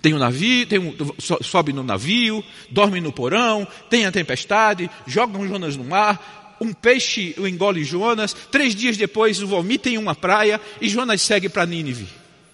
tem 0.00 0.14
um 0.14 0.18
navio, 0.18 0.66
tem 0.66 0.78
um, 0.78 0.94
sobe 1.18 1.72
no 1.72 1.82
navio, 1.82 2.44
dorme 2.70 3.00
no 3.00 3.12
porão, 3.12 3.66
tem 3.90 4.06
a 4.06 4.12
tempestade, 4.12 4.88
jogam 5.06 5.46
Jonas 5.46 5.76
no 5.76 5.84
mar, 5.84 6.56
um 6.60 6.72
peixe 6.72 7.34
o 7.38 7.46
engole 7.46 7.84
Jonas, 7.84 8.32
três 8.32 8.74
dias 8.74 8.96
depois 8.96 9.42
o 9.42 9.46
vomita 9.46 9.88
em 9.88 9.98
uma 9.98 10.14
praia 10.14 10.60
e 10.80 10.88
Jonas 10.88 11.22
segue 11.22 11.48
para 11.48 11.66
Nínive. 11.66 12.06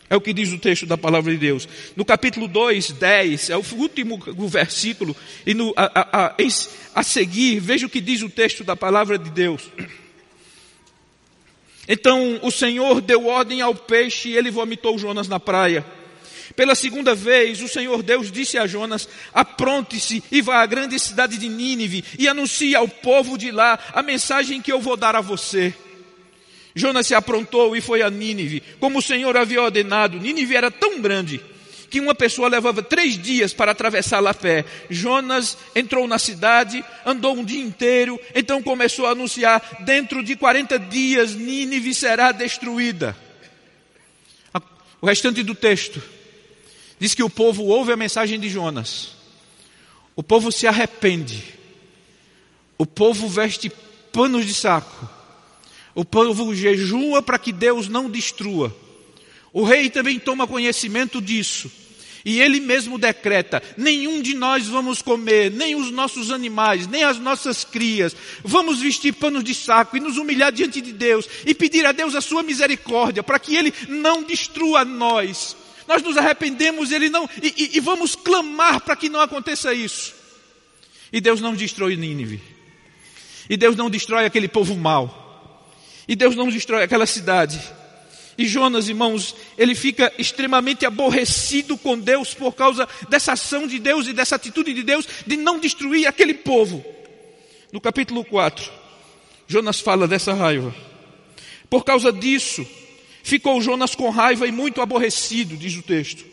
É 0.09 0.17
o 0.17 0.21
que 0.21 0.33
diz 0.33 0.53
o 0.53 0.59
texto 0.59 0.87
da 0.87 0.99
palavra 0.99 1.33
de 1.33 1.39
Deus. 1.39 1.67
No 1.97 2.05
capítulo 2.05 2.47
2, 2.47 2.93
10, 2.93 3.51
é 3.51 3.57
o 3.57 3.65
último 3.75 4.19
versículo, 4.49 5.17
e 5.47 5.55
no, 5.55 5.73
a, 5.77 5.85
a, 6.01 6.27
a, 6.27 6.35
a 6.95 7.03
seguir, 7.03 7.59
veja 7.59 7.87
o 7.87 7.91
que 7.91 8.01
diz 8.01 8.23
o 8.23 8.29
texto 8.29 8.63
da 8.63 8.77
palavra 8.77 9.19
de 9.19 9.31
Deus. 9.31 9.63
Então 11.89 12.39
o 12.43 12.51
Senhor 12.51 13.01
deu 13.01 13.27
ordem 13.27 13.61
ao 13.61 13.75
peixe 13.75 14.31
e 14.31 14.37
ele 14.37 14.51
vomitou 14.51 14.99
Jonas 14.99 15.29
na 15.29 15.41
praia. 15.41 15.85
Pela 16.55 16.75
segunda 16.75 17.15
vez, 17.15 17.61
o 17.61 17.69
Senhor 17.69 18.03
Deus 18.03 18.31
disse 18.31 18.59
a 18.59 18.67
Jonas: 18.67 19.09
Apronte-se 19.33 20.23
e 20.31 20.43
vá 20.43 20.63
à 20.63 20.67
grande 20.67 20.99
cidade 20.99 21.39
de 21.39 21.49
Nínive 21.49 22.05
e 22.19 22.29
anuncie 22.29 22.75
ao 22.75 22.87
povo 22.87 23.39
de 23.39 23.51
lá 23.51 23.79
a 23.93 24.03
mensagem 24.03 24.61
que 24.61 24.73
eu 24.73 24.81
vou 24.81 24.97
dar 24.97 25.17
a 25.17 25.21
você. 25.21 25.75
Jonas 26.75 27.07
se 27.07 27.15
aprontou 27.15 27.77
e 27.77 27.81
foi 27.81 28.03
a 28.03 28.11
Nínive, 28.11 28.63
como 28.81 28.99
o 28.99 29.03
Senhor 29.03 29.37
havia 29.37 29.63
ordenado. 29.63 30.19
Nínive 30.19 30.57
era 30.57 30.71
tão 30.71 31.01
grande 31.01 31.41
que 31.89 32.01
uma 32.01 32.15
pessoa 32.15 32.49
levava 32.49 32.83
três 32.83 33.17
dias 33.17 33.55
para 33.55 33.71
atravessá-la 33.71 34.31
a 34.31 34.35
pé. 34.35 34.65
Jonas 34.91 35.57
entrou 35.77 36.09
na 36.09 36.19
cidade, 36.19 36.85
andou 37.07 37.37
um 37.37 37.45
dia 37.45 37.63
inteiro, 37.63 38.21
então 38.35 38.63
começou 38.63 39.07
a 39.07 39.11
anunciar: 39.11 39.63
dentro 39.81 40.23
de 40.23 40.37
40 40.37 40.79
dias 40.79 41.35
Nínive 41.35 41.95
será 41.95 42.33
destruída. 42.33 43.17
O 45.01 45.07
restante 45.07 45.43
do 45.43 45.55
texto 45.55 46.03
diz 47.05 47.15
que 47.15 47.23
o 47.23 47.31
povo 47.31 47.65
ouve 47.65 47.93
a 47.93 47.97
mensagem 47.97 48.41
de 48.41 48.49
Jonas, 48.49 49.13
o 50.17 50.23
povo 50.23 50.51
se 50.51 50.67
arrepende, 50.67 51.45
o 52.79 52.87
povo 52.87 53.29
veste 53.29 53.71
panos 54.13 54.47
de 54.47 54.55
saco 54.55 55.15
o 55.95 56.05
povo 56.05 56.55
jejua 56.55 57.23
para 57.23 57.39
que 57.39 57.53
Deus 57.53 57.89
não 57.89 58.11
destrua. 58.11 58.75
O 59.53 59.63
rei 59.63 59.89
também 59.89 60.19
toma 60.19 60.47
conhecimento 60.47 61.23
disso. 61.23 61.71
E 62.25 62.41
ele 62.41 62.59
mesmo 62.59 62.99
decreta: 62.99 63.63
nenhum 63.77 64.21
de 64.21 64.35
nós 64.35 64.67
vamos 64.67 65.03
comer, 65.03 65.51
nem 65.51 65.77
os 65.77 65.91
nossos 65.91 66.31
animais, 66.31 66.87
nem 66.87 67.05
as 67.05 67.19
nossas 67.19 67.65
crias. 67.65 68.17
Vamos 68.43 68.81
vestir 68.81 69.13
panos 69.13 69.45
de 69.45 69.55
saco 69.55 69.97
e 69.97 70.01
nos 70.01 70.17
humilhar 70.17 70.51
diante 70.51 70.81
de 70.81 70.93
Deus 70.93 71.29
e 71.47 71.55
pedir 71.55 71.87
a 71.87 71.93
Deus 71.93 72.15
a 72.15 72.21
sua 72.21 72.43
misericórdia 72.43 73.23
para 73.23 73.39
que 73.39 73.55
ele 73.55 73.73
não 73.89 74.23
destrua 74.23 74.85
nós. 74.85 75.55
Nós 75.87 76.03
nos 76.03 76.17
arrependemos 76.17 76.91
ele 76.91 77.09
não, 77.09 77.29
e, 77.43 77.55
e, 77.57 77.77
e 77.77 77.81
vamos 77.81 78.15
clamar 78.15 78.81
para 78.81 78.97
que 78.97 79.09
não 79.09 79.21
aconteça 79.21 79.73
isso. 79.75 80.15
E 81.13 81.21
Deus 81.21 81.41
não 81.41 81.55
destrói 81.55 81.97
Nínive. 81.97 82.41
E 83.49 83.57
Deus 83.57 83.77
não 83.77 83.91
destrói 83.91 84.25
aquele 84.25 84.49
povo 84.49 84.77
mau. 84.77 85.23
E 86.09 86.17
Deus 86.17 86.35
não 86.35 86.49
destrói 86.49 86.83
aquela 86.83 87.07
cidade. 87.07 87.61
E 88.37 88.47
Jonas, 88.47 88.89
irmãos, 88.89 89.35
ele 89.57 89.75
fica 89.75 90.13
extremamente 90.19 90.85
aborrecido 90.85 91.79
com 91.79 91.99
Deus 91.99 92.35
por 92.35 92.53
causa 92.53 92.89
dessa 93.09 93.33
ação 93.33 93.67
de 93.67 93.79
Deus 93.79 94.09
e 94.09 94.13
dessa 94.13 94.37
atitude 94.37 94.75
de 94.75 94.83
Deus 94.83 95.07
de 95.27 95.37
não 95.37 95.59
destruir 95.59 96.07
aquele 96.07 96.35
povo. 96.35 96.85
No 97.73 97.81
capítulo 97.81 98.25
4, 98.25 98.71
Jonas 99.47 99.81
fala 99.81 100.09
dessa 100.09 100.33
raiva. 100.33 100.75
Por 101.71 101.85
causa 101.85 102.13
disso, 102.13 102.67
ficou 103.25 103.61
Jonas 103.61 103.97
com 103.97 104.11
raiva 104.11 104.47
e 104.47 104.53
muito 104.53 104.81
aborrecido, 104.81 105.57
diz 105.57 105.75
o 105.75 105.83
texto. 105.83 106.25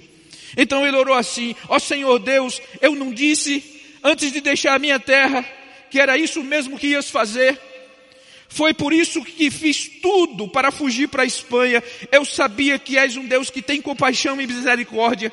Então 0.56 0.86
ele 0.86 0.98
orou 0.98 1.16
assim: 1.16 1.56
Ó 1.68 1.80
Senhor 1.80 2.20
Deus, 2.20 2.62
eu 2.80 2.94
não 2.94 3.12
disse 3.12 3.64
antes 4.04 4.32
de 4.32 4.42
deixar 4.42 4.76
a 4.76 4.80
minha 4.80 5.00
terra 5.00 5.44
que 5.90 6.00
era 6.00 6.18
isso 6.18 6.44
mesmo 6.44 6.78
que 6.78 6.88
ias 6.88 7.10
fazer? 7.10 7.60
Foi 8.48 8.74
por 8.74 8.92
isso 8.92 9.24
que 9.24 9.50
fiz 9.50 9.90
tudo 10.02 10.48
para 10.48 10.72
fugir 10.72 11.08
para 11.08 11.24
a 11.24 11.26
Espanha. 11.26 11.82
Eu 12.12 12.26
sabia 12.26 12.78
que 12.78 12.98
és 12.98 13.16
um 13.16 13.26
Deus 13.26 13.50
que 13.50 13.62
tem 13.62 13.82
compaixão 13.82 14.40
e 14.42 14.46
misericórdia. 14.46 15.32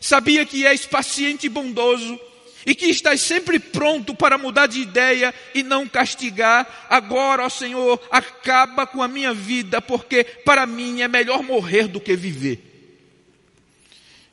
Sabia 0.00 0.46
que 0.46 0.66
és 0.66 0.86
paciente 0.86 1.44
e 1.44 1.50
bondoso. 1.50 2.18
E 2.66 2.74
que 2.74 2.86
estás 2.86 3.20
sempre 3.20 3.58
pronto 3.58 4.14
para 4.14 4.38
mudar 4.38 4.66
de 4.66 4.80
ideia 4.80 5.34
e 5.54 5.62
não 5.62 5.86
castigar. 5.86 6.86
Agora, 6.88 7.44
ó 7.44 7.48
Senhor, 7.48 8.00
acaba 8.10 8.86
com 8.86 9.02
a 9.02 9.08
minha 9.08 9.34
vida, 9.34 9.82
porque 9.82 10.24
para 10.24 10.66
mim 10.66 11.02
é 11.02 11.08
melhor 11.08 11.42
morrer 11.42 11.88
do 11.88 12.00
que 12.00 12.16
viver. 12.16 12.72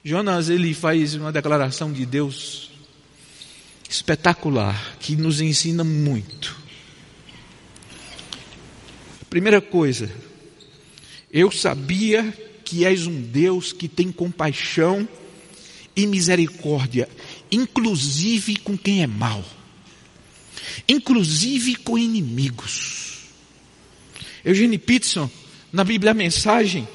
Jonas, 0.03 0.49
ele 0.49 0.73
faz 0.73 1.13
uma 1.13 1.31
declaração 1.31 1.91
de 1.91 2.05
Deus 2.05 2.71
espetacular, 3.87 4.95
que 4.99 5.15
nos 5.15 5.41
ensina 5.41 5.83
muito. 5.83 6.57
Primeira 9.29 9.61
coisa, 9.61 10.09
eu 11.31 11.51
sabia 11.51 12.33
que 12.63 12.85
és 12.85 13.05
um 13.05 13.21
Deus 13.21 13.71
que 13.73 13.87
tem 13.87 14.11
compaixão 14.11 15.07
e 15.95 16.07
misericórdia, 16.07 17.07
inclusive 17.51 18.55
com 18.57 18.77
quem 18.77 19.03
é 19.03 19.07
mau. 19.07 19.43
inclusive 20.87 21.75
com 21.75 21.97
inimigos. 21.97 23.19
Eugene 24.43 24.77
Peterson, 24.77 25.29
na 25.71 25.83
Bíblia 25.83 26.13
Mensagem, 26.13 26.87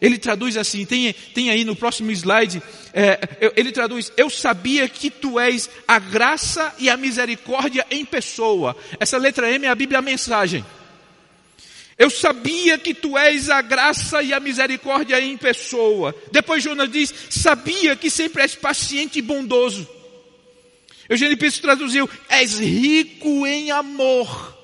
ele 0.00 0.18
traduz 0.18 0.56
assim, 0.56 0.84
tem, 0.86 1.12
tem 1.34 1.50
aí 1.50 1.64
no 1.64 1.76
próximo 1.76 2.10
slide, 2.10 2.62
é, 2.92 3.52
ele 3.54 3.70
traduz, 3.70 4.10
eu 4.16 4.30
sabia 4.30 4.88
que 4.88 5.10
tu 5.10 5.38
és 5.38 5.68
a 5.86 5.98
graça 5.98 6.74
e 6.78 6.88
a 6.88 6.96
misericórdia 6.96 7.86
em 7.90 8.04
pessoa. 8.04 8.76
Essa 8.98 9.18
letra 9.18 9.50
M 9.50 9.66
é 9.66 9.68
a 9.68 9.74
Bíblia 9.74 10.00
Mensagem. 10.00 10.64
Eu 11.98 12.08
sabia 12.08 12.78
que 12.78 12.94
tu 12.94 13.18
és 13.18 13.50
a 13.50 13.60
graça 13.60 14.22
e 14.22 14.32
a 14.32 14.40
misericórdia 14.40 15.20
em 15.20 15.36
pessoa. 15.36 16.14
Depois 16.32 16.64
Jonas 16.64 16.90
diz, 16.90 17.12
sabia 17.28 17.94
que 17.94 18.08
sempre 18.08 18.40
és 18.40 18.54
paciente 18.54 19.18
e 19.18 19.22
bondoso. 19.22 19.86
Eugênio 21.10 21.36
Pires 21.36 21.58
traduziu, 21.58 22.08
és 22.28 22.60
rico 22.60 23.44
em 23.44 23.72
amor, 23.72 24.56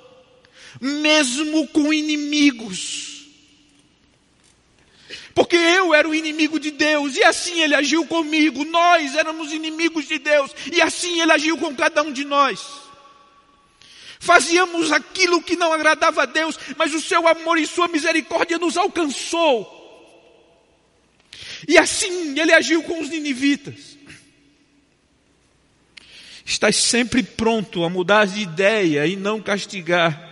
mesmo 0.81 1.67
com 1.67 1.93
inimigos. 1.93 3.27
Porque 5.35 5.57
eu 5.57 5.93
era 5.93 6.09
o 6.09 6.15
inimigo 6.15 6.61
de 6.61 6.71
Deus, 6.71 7.17
e 7.17 7.25
assim 7.25 7.61
ele 7.61 7.75
agiu 7.75 8.07
comigo. 8.07 8.65
Nós 8.65 9.17
éramos 9.17 9.53
inimigos 9.53 10.07
de 10.07 10.21
Deus, 10.21 10.53
e 10.73 10.81
assim 10.81 11.21
ele 11.21 11.33
agiu 11.33 11.59
com 11.59 11.75
cada 11.75 12.01
um 12.05 12.13
de 12.13 12.25
nós. 12.25 12.65
Fazíamos 14.21 14.93
aquilo 14.93 15.43
que 15.43 15.57
não 15.57 15.73
agradava 15.73 16.23
a 16.23 16.27
Deus, 16.27 16.57
mas 16.77 16.95
o 16.95 17.01
seu 17.01 17.27
amor 17.27 17.59
e 17.59 17.67
sua 17.67 17.89
misericórdia 17.89 18.57
nos 18.57 18.77
alcançou. 18.77 19.73
E 21.67 21.77
assim 21.77 22.39
ele 22.39 22.53
agiu 22.53 22.85
com 22.85 23.01
os 23.01 23.09
ninivitas. 23.09 23.96
Estás 26.47 26.77
sempre 26.77 27.25
pronto 27.25 27.83
a 27.83 27.91
mudar 27.91 28.25
de 28.25 28.41
ideia 28.41 29.05
e 29.05 29.17
não 29.17 29.43
castigar. 29.43 30.25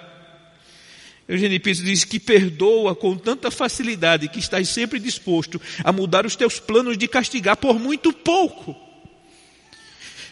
Eugênio 1.26 1.60
Pires 1.60 1.82
diz 1.82 2.04
que 2.04 2.20
perdoa 2.20 2.94
com 2.94 3.16
tanta 3.16 3.50
facilidade 3.50 4.28
que 4.28 4.38
estás 4.38 4.68
sempre 4.68 5.00
disposto 5.00 5.60
a 5.82 5.90
mudar 5.90 6.24
os 6.24 6.36
teus 6.36 6.60
planos 6.60 6.96
de 6.96 7.08
castigar 7.08 7.56
por 7.56 7.80
muito 7.80 8.12
pouco. 8.12 8.76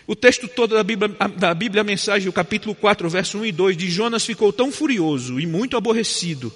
O 0.07 0.15
texto 0.15 0.47
todo 0.47 0.77
da 0.77 0.85
Bíblia, 0.85 1.09
da 1.37 1.53
Bíblia, 1.53 1.81
a 1.81 1.85
mensagem, 1.85 2.29
o 2.29 2.33
capítulo 2.33 2.77
4, 2.77 3.09
verso 3.11 3.39
1 3.39 3.47
e 3.47 3.53
2, 3.53 3.77
de 3.77 3.91
Jonas 3.91 4.25
ficou 4.25 4.53
tão 4.53 4.71
furioso 4.71 5.41
e 5.41 5.47
muito 5.47 5.77
aborrecido. 5.77 6.53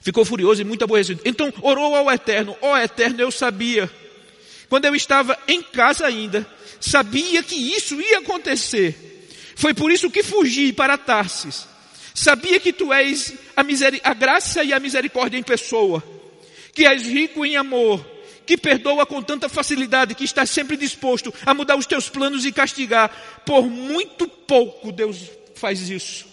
Ficou 0.00 0.24
furioso 0.24 0.62
e 0.62 0.64
muito 0.64 0.84
aborrecido. 0.84 1.20
Então 1.22 1.52
orou 1.60 1.94
ao 1.94 2.10
Eterno: 2.10 2.56
Ó 2.62 2.72
oh, 2.72 2.76
Eterno, 2.78 3.20
eu 3.20 3.30
sabia. 3.30 3.90
Quando 4.70 4.86
eu 4.86 4.94
estava 4.94 5.38
em 5.46 5.62
casa 5.62 6.06
ainda, 6.06 6.46
sabia 6.80 7.42
que 7.42 7.54
isso 7.54 8.00
ia 8.00 8.20
acontecer. 8.20 9.28
Foi 9.56 9.74
por 9.74 9.92
isso 9.92 10.10
que 10.10 10.22
fugi 10.22 10.72
para 10.72 10.96
Tarsis. 10.96 11.68
Sabia 12.14 12.58
que 12.58 12.72
tu 12.72 12.92
és 12.92 13.34
a, 13.54 13.62
a 14.10 14.14
graça 14.14 14.64
e 14.64 14.72
a 14.72 14.80
misericórdia 14.80 15.36
em 15.36 15.42
pessoa, 15.42 16.02
que 16.72 16.86
és 16.86 17.02
rico 17.02 17.44
em 17.44 17.56
amor 17.56 18.02
que 18.50 18.56
perdoa 18.56 19.06
com 19.06 19.22
tanta 19.22 19.48
facilidade, 19.48 20.12
que 20.12 20.24
está 20.24 20.44
sempre 20.44 20.76
disposto 20.76 21.32
a 21.46 21.54
mudar 21.54 21.76
os 21.76 21.86
teus 21.86 22.08
planos 22.08 22.44
e 22.44 22.50
castigar. 22.50 23.08
Por 23.46 23.70
muito 23.70 24.26
pouco 24.26 24.90
Deus 24.90 25.30
faz 25.54 25.88
isso. 25.88 26.26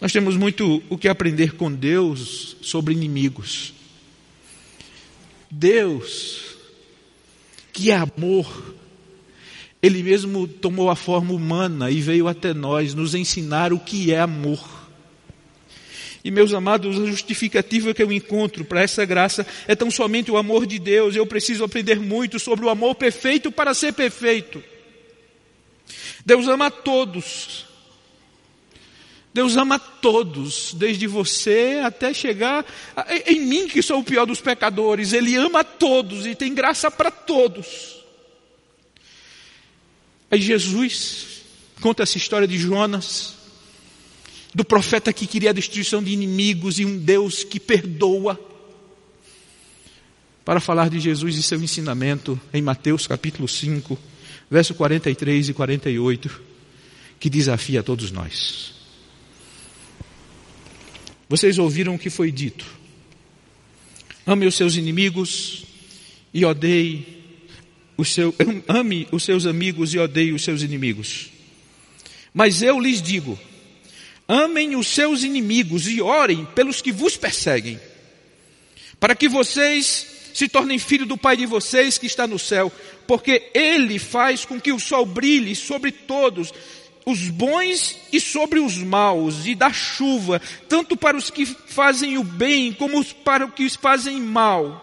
Nós 0.00 0.12
temos 0.12 0.36
muito 0.36 0.84
o 0.88 0.96
que 0.96 1.08
aprender 1.08 1.56
com 1.56 1.72
Deus 1.72 2.56
sobre 2.62 2.94
inimigos. 2.94 3.74
Deus, 5.50 6.56
que 7.72 7.92
amor, 7.92 8.74
Ele 9.82 10.02
mesmo 10.02 10.48
tomou 10.48 10.90
a 10.90 10.96
forma 10.96 11.32
humana 11.32 11.90
e 11.90 12.00
veio 12.00 12.28
até 12.28 12.54
nós 12.54 12.94
nos 12.94 13.14
ensinar 13.14 13.72
o 13.72 13.78
que 13.78 14.12
é 14.12 14.20
amor. 14.20 14.76
E 16.24 16.30
meus 16.30 16.52
amados, 16.52 17.00
a 17.00 17.06
justificativa 17.06 17.94
que 17.94 18.02
eu 18.02 18.10
encontro 18.10 18.64
para 18.64 18.82
essa 18.82 19.04
graça 19.04 19.46
é 19.68 19.76
tão 19.76 19.92
somente 19.92 20.28
o 20.28 20.36
amor 20.36 20.66
de 20.66 20.76
Deus. 20.76 21.14
Eu 21.14 21.24
preciso 21.24 21.62
aprender 21.62 22.00
muito 22.00 22.40
sobre 22.40 22.64
o 22.64 22.68
amor 22.68 22.96
perfeito 22.96 23.52
para 23.52 23.72
ser 23.72 23.92
perfeito. 23.92 24.60
Deus 26.24 26.48
ama 26.48 26.66
a 26.66 26.70
todos. 26.70 27.65
Deus 29.36 29.54
ama 29.58 29.74
a 29.74 29.78
todos, 29.78 30.72
desde 30.72 31.06
você 31.06 31.82
até 31.84 32.14
chegar 32.14 32.64
em 33.26 33.38
mim, 33.40 33.68
que 33.68 33.82
sou 33.82 34.00
o 34.00 34.02
pior 34.02 34.24
dos 34.24 34.40
pecadores. 34.40 35.12
Ele 35.12 35.36
ama 35.36 35.60
a 35.60 35.64
todos 35.64 36.24
e 36.24 36.34
tem 36.34 36.54
graça 36.54 36.90
para 36.90 37.10
todos. 37.10 38.02
Aí 40.30 40.40
Jesus 40.40 41.42
conta 41.82 42.02
essa 42.02 42.16
história 42.16 42.48
de 42.48 42.56
Jonas 42.56 43.34
do 44.54 44.64
profeta 44.64 45.12
que 45.12 45.26
queria 45.26 45.50
a 45.50 45.52
destruição 45.52 46.02
de 46.02 46.12
inimigos 46.12 46.78
e 46.78 46.86
um 46.86 46.96
Deus 46.96 47.44
que 47.44 47.60
perdoa, 47.60 48.40
para 50.46 50.60
falar 50.60 50.88
de 50.88 50.98
Jesus 50.98 51.36
e 51.36 51.42
seu 51.42 51.60
ensinamento 51.60 52.40
em 52.54 52.62
Mateus 52.62 53.06
capítulo 53.06 53.46
5, 53.46 53.98
verso 54.50 54.74
43 54.74 55.50
e 55.50 55.52
48, 55.52 56.40
que 57.20 57.28
desafia 57.28 57.80
a 57.80 57.82
todos 57.82 58.10
nós. 58.10 58.75
Vocês 61.28 61.58
ouviram 61.58 61.94
o 61.94 61.98
que 61.98 62.10
foi 62.10 62.30
dito. 62.30 62.66
Ame 64.26 64.46
os 64.46 64.54
seus 64.54 64.76
inimigos 64.76 65.64
e 66.32 66.44
odeie 66.44 67.06
o 67.96 68.04
seu, 68.04 68.34
ame 68.68 69.08
os 69.10 69.24
seus 69.24 69.46
amigos 69.46 69.94
e 69.94 69.98
odeie 69.98 70.32
os 70.32 70.42
seus 70.42 70.62
inimigos. 70.62 71.30
Mas 72.32 72.62
eu 72.62 72.78
lhes 72.78 73.00
digo, 73.00 73.38
Amem 74.28 74.74
os 74.74 74.88
seus 74.88 75.22
inimigos 75.22 75.86
e 75.86 76.00
orem 76.00 76.44
pelos 76.46 76.82
que 76.82 76.90
vos 76.90 77.16
perseguem, 77.16 77.80
para 78.98 79.14
que 79.14 79.28
vocês 79.28 80.06
se 80.34 80.48
tornem 80.48 80.78
filhos 80.78 81.06
do 81.06 81.16
Pai 81.16 81.36
de 81.36 81.46
vocês 81.46 81.96
que 81.96 82.06
está 82.06 82.26
no 82.26 82.38
céu, 82.38 82.70
porque 83.06 83.50
Ele 83.54 84.00
faz 84.00 84.44
com 84.44 84.60
que 84.60 84.72
o 84.72 84.80
sol 84.80 85.06
brilhe 85.06 85.54
sobre 85.54 85.92
todos, 85.92 86.52
os 87.08 87.30
bons 87.30 87.96
e 88.12 88.20
sobre 88.20 88.58
os 88.58 88.76
maus, 88.78 89.46
e 89.46 89.54
dá 89.54 89.72
chuva, 89.72 90.42
tanto 90.68 90.96
para 90.96 91.16
os 91.16 91.30
que 91.30 91.46
fazem 91.46 92.18
o 92.18 92.24
bem 92.24 92.72
como 92.72 93.02
para 93.04 93.46
os 93.46 93.54
que 93.54 93.70
fazem 93.70 94.20
mal. 94.20 94.82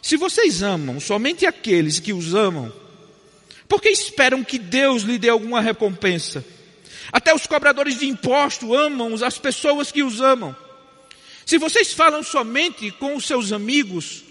Se 0.00 0.16
vocês 0.16 0.62
amam 0.62 0.98
somente 0.98 1.44
aqueles 1.44 2.00
que 2.00 2.14
os 2.14 2.34
amam, 2.34 2.72
por 3.68 3.82
que 3.82 3.90
esperam 3.90 4.42
que 4.42 4.58
Deus 4.58 5.02
lhe 5.02 5.18
dê 5.18 5.28
alguma 5.28 5.60
recompensa? 5.60 6.42
Até 7.12 7.34
os 7.34 7.46
cobradores 7.46 7.98
de 7.98 8.06
imposto 8.06 8.74
amam 8.74 9.14
as 9.22 9.36
pessoas 9.36 9.92
que 9.92 10.02
os 10.02 10.22
amam. 10.22 10.56
Se 11.44 11.58
vocês 11.58 11.92
falam 11.92 12.22
somente 12.22 12.90
com 12.92 13.14
os 13.14 13.26
seus 13.26 13.52
amigos, 13.52 14.24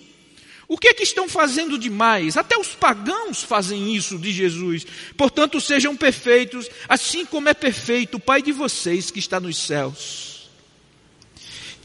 o 0.68 0.78
que 0.78 0.88
é 0.88 0.94
que 0.94 1.04
estão 1.04 1.30
fazendo 1.30 1.78
demais? 1.78 2.38
Até 2.38 2.58
os 2.58 2.70
pagãos 2.70 3.44
fazem 3.44 3.96
isso 3.96 4.18
de 4.18 4.32
Jesus. 4.32 4.86
Portanto, 5.16 5.62
sejam 5.62 5.96
perfeitos, 5.96 6.70
assim 6.90 7.26
como 7.26 7.50
é 7.50 7.54
perfeito 7.54 8.18
o 8.18 8.20
Pai 8.20 8.42
de 8.42 8.52
vocês 8.52 9.12
que 9.12 9.20
está 9.20 9.40
nos 9.40 9.58
céus. 9.58 10.50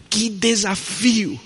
Que 0.09 0.29
desafio! 0.29 1.39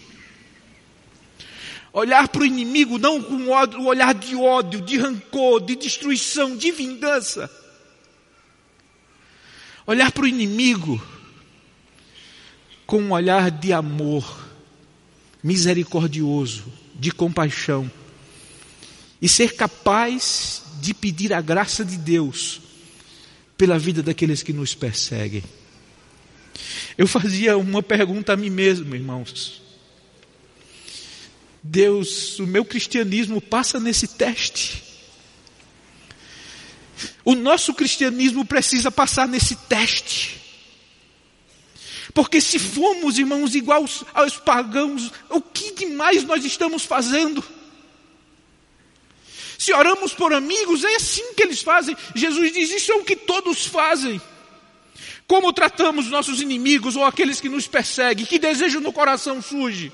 Olhar 1.92 2.28
para 2.28 2.42
o 2.42 2.46
inimigo 2.46 2.98
não 2.98 3.22
com 3.22 3.34
o 3.34 3.84
olhar 3.86 4.14
de 4.14 4.34
ódio, 4.34 4.80
de 4.80 4.96
rancor, 4.96 5.60
de 5.60 5.76
destruição, 5.76 6.56
de 6.56 6.72
vingança 6.72 7.48
Olhar 9.86 10.10
para 10.12 10.24
o 10.24 10.26
inimigo 10.26 11.02
com 12.86 13.02
um 13.02 13.12
olhar 13.12 13.50
de 13.50 13.70
amor, 13.70 14.48
misericordioso, 15.42 16.64
de 16.94 17.10
compaixão, 17.10 17.90
e 19.20 19.28
ser 19.28 19.54
capaz 19.54 20.62
de 20.80 20.92
pedir 20.92 21.32
a 21.32 21.40
graça 21.40 21.84
de 21.84 21.96
Deus 21.96 22.60
pela 23.56 23.78
vida 23.78 24.02
daqueles 24.02 24.42
que 24.42 24.52
nos 24.52 24.74
perseguem. 24.74 25.42
Eu 26.96 27.06
fazia 27.06 27.56
uma 27.56 27.82
pergunta 27.82 28.32
a 28.32 28.36
mim 28.36 28.50
mesmo, 28.50 28.94
irmãos. 28.94 29.62
Deus, 31.62 32.38
o 32.38 32.46
meu 32.46 32.64
cristianismo 32.64 33.40
passa 33.40 33.80
nesse 33.80 34.06
teste. 34.06 34.82
O 37.24 37.34
nosso 37.34 37.72
cristianismo 37.72 38.44
precisa 38.44 38.90
passar 38.90 39.26
nesse 39.26 39.56
teste. 39.56 40.43
Porque 42.14 42.40
se 42.40 42.60
formos, 42.60 43.18
irmãos, 43.18 43.56
iguais 43.56 44.04
aos 44.14 44.36
pagãos, 44.36 45.10
o 45.28 45.40
que 45.40 45.72
demais 45.72 46.22
nós 46.22 46.44
estamos 46.44 46.84
fazendo? 46.84 47.44
Se 49.58 49.72
oramos 49.72 50.14
por 50.14 50.32
amigos, 50.32 50.84
é 50.84 50.94
assim 50.94 51.34
que 51.34 51.42
eles 51.42 51.60
fazem. 51.60 51.96
Jesus 52.14 52.52
diz: 52.52 52.70
Isso 52.70 52.92
é 52.92 52.94
o 52.94 53.04
que 53.04 53.16
todos 53.16 53.66
fazem. 53.66 54.20
Como 55.26 55.52
tratamos 55.52 56.06
nossos 56.06 56.40
inimigos 56.40 56.94
ou 56.94 57.04
aqueles 57.04 57.40
que 57.40 57.48
nos 57.48 57.66
perseguem? 57.66 58.26
Que 58.26 58.38
desejo 58.38 58.78
no 58.78 58.92
coração 58.92 59.42
surge? 59.42 59.90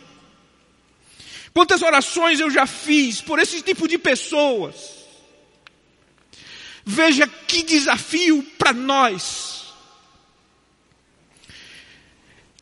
Quantas 1.54 1.82
orações 1.82 2.38
eu 2.38 2.50
já 2.50 2.66
fiz 2.66 3.20
por 3.20 3.38
esse 3.38 3.62
tipo 3.62 3.88
de 3.88 3.96
pessoas? 3.96 4.74
Veja 6.84 7.26
que 7.26 7.62
desafio 7.62 8.42
para 8.58 8.72
nós. 8.72 9.59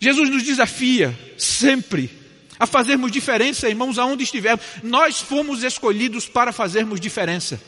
Jesus 0.01 0.31
nos 0.31 0.43
desafia 0.43 1.19
sempre 1.37 2.11
a 2.59 2.67
fazermos 2.67 3.11
diferença, 3.11 3.69
irmãos, 3.69 3.99
aonde 3.99 4.25
estivermos. 4.25 4.65
Nós 4.83 5.21
fomos 5.21 5.63
escolhidos 5.63 6.27
para 6.27 6.53
fazermos 6.53 7.01
diferença. 7.01 7.61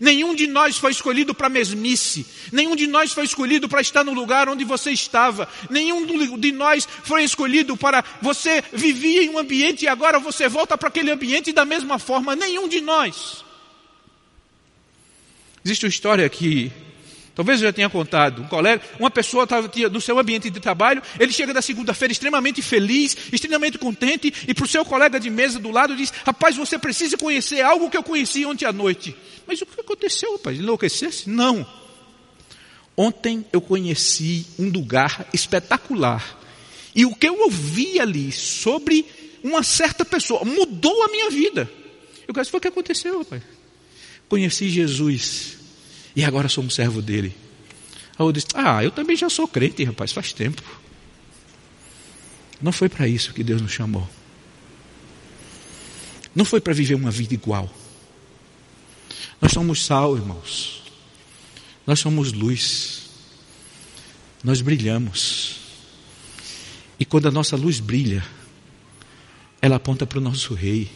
Nenhum 0.00 0.34
de 0.34 0.46
nós 0.46 0.76
foi 0.76 0.90
escolhido 0.90 1.34
para 1.34 1.48
mesmice. 1.48 2.26
Nenhum 2.52 2.76
de 2.76 2.86
nós 2.86 3.12
foi 3.12 3.24
escolhido 3.24 3.68
para 3.68 3.80
estar 3.80 4.04
no 4.04 4.12
lugar 4.12 4.48
onde 4.48 4.64
você 4.64 4.90
estava. 4.90 5.48
Nenhum 5.70 6.38
de 6.38 6.52
nós 6.52 6.86
foi 7.04 7.24
escolhido 7.24 7.76
para 7.76 8.04
você 8.20 8.62
vivia 8.72 9.22
em 9.22 9.30
um 9.30 9.38
ambiente 9.38 9.84
e 9.84 9.88
agora 9.88 10.18
você 10.18 10.48
volta 10.48 10.76
para 10.76 10.88
aquele 10.88 11.10
ambiente 11.10 11.52
da 11.52 11.64
mesma 11.64 11.98
forma. 11.98 12.36
Nenhum 12.36 12.68
de 12.68 12.80
nós. 12.80 13.44
Existe 15.64 15.84
uma 15.84 15.90
história 15.90 16.28
que 16.28 16.70
Talvez 17.36 17.60
eu 17.60 17.68
já 17.68 17.72
tenha 17.72 17.90
contado. 17.90 18.40
Um 18.40 18.48
colega, 18.48 18.82
uma 18.98 19.10
pessoa 19.10 19.44
estava 19.44 19.70
no 19.92 20.00
seu 20.00 20.18
ambiente 20.18 20.48
de 20.48 20.58
trabalho, 20.58 21.02
ele 21.20 21.30
chega 21.30 21.52
da 21.52 21.60
segunda-feira 21.60 22.10
extremamente 22.10 22.62
feliz, 22.62 23.14
extremamente 23.30 23.76
contente, 23.76 24.32
e 24.48 24.54
para 24.54 24.64
o 24.64 24.68
seu 24.68 24.86
colega 24.86 25.20
de 25.20 25.28
mesa 25.28 25.58
do 25.58 25.70
lado 25.70 25.94
diz: 25.94 26.10
Rapaz, 26.24 26.56
você 26.56 26.78
precisa 26.78 27.14
conhecer 27.18 27.60
algo 27.60 27.90
que 27.90 27.96
eu 27.96 28.02
conheci 28.02 28.46
ontem 28.46 28.64
à 28.64 28.72
noite. 28.72 29.14
Mas 29.46 29.60
o 29.60 29.66
que 29.66 29.78
aconteceu, 29.78 30.32
rapaz? 30.32 30.58
Enlouquecesse? 30.58 31.28
Não. 31.28 31.64
Ontem 32.96 33.44
eu 33.52 33.60
conheci 33.60 34.46
um 34.58 34.70
lugar 34.70 35.28
espetacular. 35.34 36.38
E 36.94 37.04
o 37.04 37.14
que 37.14 37.28
eu 37.28 37.42
ouvi 37.42 38.00
ali 38.00 38.32
sobre 38.32 39.04
uma 39.44 39.62
certa 39.62 40.06
pessoa 40.06 40.42
mudou 40.42 41.02
a 41.02 41.08
minha 41.08 41.28
vida. 41.28 41.70
Eu 42.26 42.32
disse: 42.32 42.50
Foi 42.50 42.56
o 42.56 42.62
que 42.62 42.68
aconteceu, 42.68 43.18
rapaz. 43.18 43.42
Conheci 44.26 44.70
Jesus 44.70 45.65
e 46.16 46.24
agora 46.24 46.48
sou 46.48 46.64
um 46.64 46.70
servo 46.70 47.02
dele. 47.02 47.36
Aí 48.18 48.24
eu 48.24 48.32
disse: 48.32 48.46
Ah, 48.54 48.82
eu 48.82 48.90
também 48.90 49.14
já 49.14 49.28
sou 49.28 49.46
crente, 49.46 49.84
rapaz, 49.84 50.12
faz 50.12 50.32
tempo. 50.32 50.62
Não 52.60 52.72
foi 52.72 52.88
para 52.88 53.06
isso 53.06 53.34
que 53.34 53.44
Deus 53.44 53.60
nos 53.60 53.70
chamou. 53.70 54.08
Não 56.34 56.46
foi 56.46 56.58
para 56.58 56.72
viver 56.72 56.94
uma 56.94 57.10
vida 57.10 57.34
igual. 57.34 57.70
Nós 59.40 59.52
somos 59.52 59.84
sal, 59.84 60.16
irmãos. 60.16 60.82
Nós 61.86 62.00
somos 62.00 62.32
luz. 62.32 63.10
Nós 64.42 64.62
brilhamos. 64.62 65.56
E 66.98 67.04
quando 67.04 67.28
a 67.28 67.30
nossa 67.30 67.56
luz 67.56 67.78
brilha, 67.78 68.24
ela 69.60 69.76
aponta 69.76 70.06
para 70.06 70.18
o 70.18 70.22
nosso 70.22 70.54
Rei. 70.54 70.90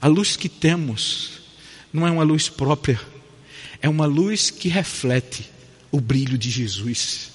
A 0.00 0.06
luz 0.06 0.36
que 0.36 0.48
temos 0.48 1.40
não 1.92 2.06
é 2.06 2.10
uma 2.10 2.22
luz 2.22 2.48
própria 2.48 3.00
é 3.80 3.88
uma 3.88 4.06
luz 4.06 4.50
que 4.50 4.68
reflete 4.68 5.50
o 5.90 6.00
brilho 6.00 6.36
de 6.36 6.50
Jesus. 6.50 7.30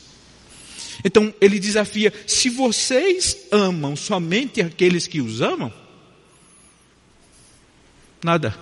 Então 1.03 1.33
ele 1.39 1.59
desafia: 1.59 2.13
se 2.27 2.49
vocês 2.49 3.37
amam 3.51 3.95
somente 3.95 4.61
aqueles 4.61 5.07
que 5.07 5.21
os 5.21 5.41
amam, 5.41 5.73
nada. 8.23 8.57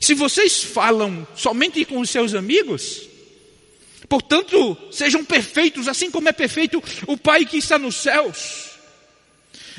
Se 0.00 0.14
vocês 0.14 0.62
falam 0.62 1.26
somente 1.34 1.84
com 1.84 1.98
os 1.98 2.10
seus 2.10 2.34
amigos, 2.34 3.08
portanto, 4.08 4.76
sejam 4.92 5.24
perfeitos, 5.24 5.88
assim 5.88 6.10
como 6.10 6.28
é 6.28 6.32
perfeito 6.32 6.82
o 7.06 7.16
Pai 7.16 7.44
que 7.46 7.56
está 7.56 7.78
nos 7.78 7.96
céus. 7.96 8.70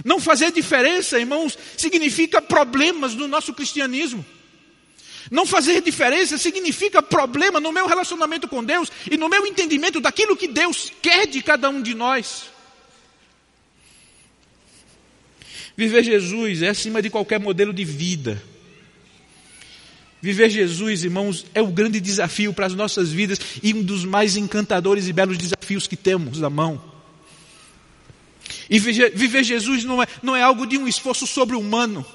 Não 0.03 0.19
fazer 0.19 0.51
diferença, 0.51 1.19
irmãos, 1.19 1.57
significa 1.77 2.41
problemas 2.41 3.13
no 3.13 3.27
nosso 3.27 3.53
cristianismo. 3.53 4.25
Não 5.31 5.45
fazer 5.45 5.81
diferença 5.81 6.37
significa 6.37 7.01
problema 7.01 7.59
no 7.59 7.71
meu 7.71 7.87
relacionamento 7.87 8.47
com 8.47 8.63
Deus 8.63 8.91
e 9.09 9.17
no 9.17 9.27
meu 9.27 9.45
entendimento 9.45 9.99
daquilo 9.99 10.37
que 10.37 10.47
Deus 10.47 10.91
quer 11.01 11.25
de 11.25 11.41
cada 11.41 11.69
um 11.69 11.81
de 11.81 11.93
nós. 11.93 12.45
Viver 15.75 16.03
Jesus 16.03 16.61
é 16.61 16.69
acima 16.69 17.01
de 17.01 17.09
qualquer 17.09 17.39
modelo 17.39 17.73
de 17.73 17.83
vida. 17.83 18.41
Viver 20.21 20.49
Jesus, 20.49 21.03
irmãos, 21.03 21.45
é 21.53 21.61
o 21.61 21.67
grande 21.67 21.99
desafio 21.99 22.53
para 22.53 22.65
as 22.65 22.73
nossas 22.73 23.11
vidas 23.11 23.39
e 23.61 23.73
um 23.73 23.83
dos 23.83 24.05
mais 24.05 24.37
encantadores 24.37 25.07
e 25.07 25.13
belos 25.13 25.37
desafios 25.37 25.85
que 25.85 25.97
temos 25.97 26.39
na 26.39 26.49
mão. 26.49 26.81
E 28.69 28.79
viver 28.79 29.43
Jesus 29.43 29.83
não 29.83 30.01
é, 30.01 30.07
não 30.23 30.35
é 30.35 30.41
algo 30.41 30.65
de 30.65 30.77
um 30.77 30.87
esforço 30.87 31.27
sobre-humano. 31.27 32.05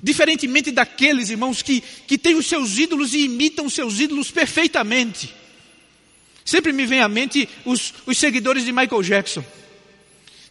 Diferentemente 0.00 0.70
daqueles 0.70 1.30
irmãos 1.30 1.62
que, 1.62 1.82
que 2.06 2.16
têm 2.16 2.36
os 2.36 2.46
seus 2.46 2.78
ídolos 2.78 3.12
e 3.14 3.24
imitam 3.24 3.66
os 3.66 3.74
seus 3.74 3.98
ídolos 3.98 4.30
perfeitamente. 4.30 5.34
Sempre 6.44 6.72
me 6.72 6.86
vem 6.86 7.00
à 7.00 7.08
mente 7.08 7.48
os, 7.64 7.92
os 8.06 8.18
seguidores 8.18 8.64
de 8.64 8.72
Michael 8.72 9.02
Jackson. 9.02 9.44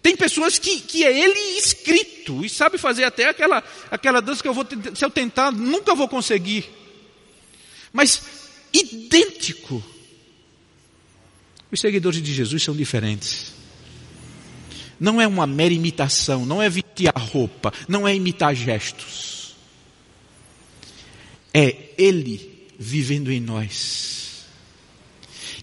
Tem 0.01 0.15
pessoas 0.15 0.57
que, 0.57 0.79
que 0.79 1.03
é 1.03 1.17
ele 1.17 1.57
escrito 1.57 2.43
e 2.43 2.49
sabe 2.49 2.77
fazer 2.77 3.03
até 3.03 3.29
aquela, 3.29 3.63
aquela 3.89 4.21
dança 4.21 4.41
que 4.41 4.47
eu 4.47 4.53
vou, 4.53 4.65
se 4.95 5.05
eu 5.05 5.09
tentar, 5.09 5.51
nunca 5.51 5.93
vou 5.93 6.07
conseguir. 6.07 6.65
Mas 7.93 8.21
idêntico. 8.73 9.83
Os 11.71 11.79
seguidores 11.79 12.21
de 12.21 12.33
Jesus 12.33 12.63
são 12.63 12.75
diferentes. 12.75 13.50
Não 15.01 15.19
é 15.19 15.27
uma 15.27 15.45
mera 15.45 15.73
imitação, 15.73 16.45
não 16.45 16.61
é 16.61 16.69
vestir 16.69 17.11
a 17.13 17.19
roupa, 17.19 17.73
não 17.89 18.07
é 18.07 18.15
imitar 18.15 18.55
gestos 18.55 19.41
é 21.53 21.75
Ele 21.97 22.69
vivendo 22.77 23.31
em 23.31 23.39
nós. 23.39 24.45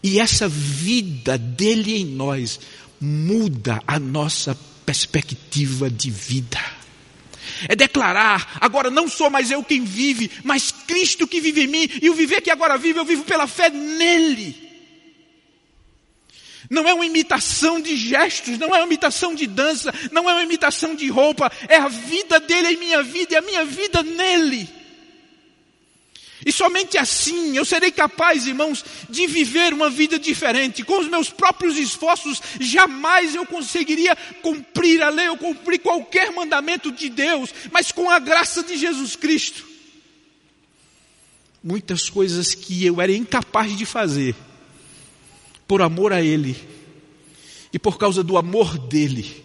E 0.03 0.20
essa 0.20 0.48
vida 0.48 1.37
dele 1.37 1.96
em 1.96 2.05
nós 2.05 2.61
muda 3.01 3.83
a 3.87 3.98
nossa 3.98 4.57
perspectiva 4.87 5.90
de 5.90 6.11
vida. 6.11 6.61
É 7.68 7.74
declarar, 7.74 8.59
agora 8.61 8.90
não 8.90 9.09
sou 9.09 9.31
mais 9.31 9.51
eu 9.51 9.64
quem 9.64 9.85
vive, 9.85 10.31
mas 10.44 10.70
Cristo 10.70 11.27
que 11.27 11.40
vive 11.40 11.62
em 11.62 11.66
mim, 11.66 11.88
e 12.01 12.09
o 12.11 12.14
viver 12.14 12.40
que 12.40 12.51
agora 12.51 12.79
vive, 12.79 12.98
eu 12.98 13.05
vivo 13.05 13.24
pela 13.24 13.46
fé 13.46 13.70
nele. 13.70 14.67
Não 16.70 16.88
é 16.88 16.92
uma 16.92 17.07
imitação 17.07 17.81
de 17.81 17.96
gestos, 17.96 18.59
não 18.59 18.74
é 18.74 18.78
uma 18.78 18.87
imitação 18.87 19.35
de 19.35 19.46
dança, 19.46 19.92
não 20.12 20.28
é 20.28 20.35
uma 20.35 20.42
imitação 20.42 20.94
de 20.94 21.09
roupa, 21.09 21.50
é 21.68 21.76
a 21.76 21.88
vida 21.88 22.38
dele 22.40 22.68
em 22.68 22.76
minha 22.76 23.02
vida 23.02 23.35
e 23.35 23.37
a 23.37 23.42
minha 23.42 23.64
vida 23.64 24.02
nele. 24.02 24.68
E 26.44 26.52
somente 26.52 26.96
assim 26.96 27.57
eu 27.57 27.64
serei 27.64 27.90
capaz, 27.90 28.46
irmãos, 28.46 28.85
de 29.09 29.26
viver 29.26 29.72
uma 29.72 29.90
vida 29.90 30.18
diferente. 30.18 30.85
Com 30.85 31.00
os 31.00 31.09
meus 31.09 31.31
próprios 31.31 31.76
esforços, 31.76 32.40
jamais 32.61 33.35
eu 33.35 33.44
conseguiria 33.44 34.16
cumprir 34.40 35.02
a 35.02 35.09
lei 35.09 35.28
ou 35.28 35.37
cumprir 35.37 35.81
qualquer 35.81 36.33
mandamento 36.33 36.92
de 36.92 37.09
Deus, 37.09 37.52
mas 37.72 37.90
com 37.90 38.09
a 38.09 38.18
graça 38.18 38.62
de 38.62 38.76
Jesus 38.76 39.16
Cristo. 39.16 39.66
Muitas 41.62 42.09
coisas 42.09 42.54
que 42.54 42.87
eu 42.87 43.00
era 43.00 43.12
incapaz 43.12 43.76
de 43.76 43.85
fazer, 43.85 44.35
por 45.68 45.83
amor 45.83 46.14
a 46.14 46.22
Ele 46.22 46.57
e 47.70 47.78
por 47.78 47.98
causa 47.98 48.24
do 48.24 48.38
amor 48.38 48.78
dEle, 48.78 49.44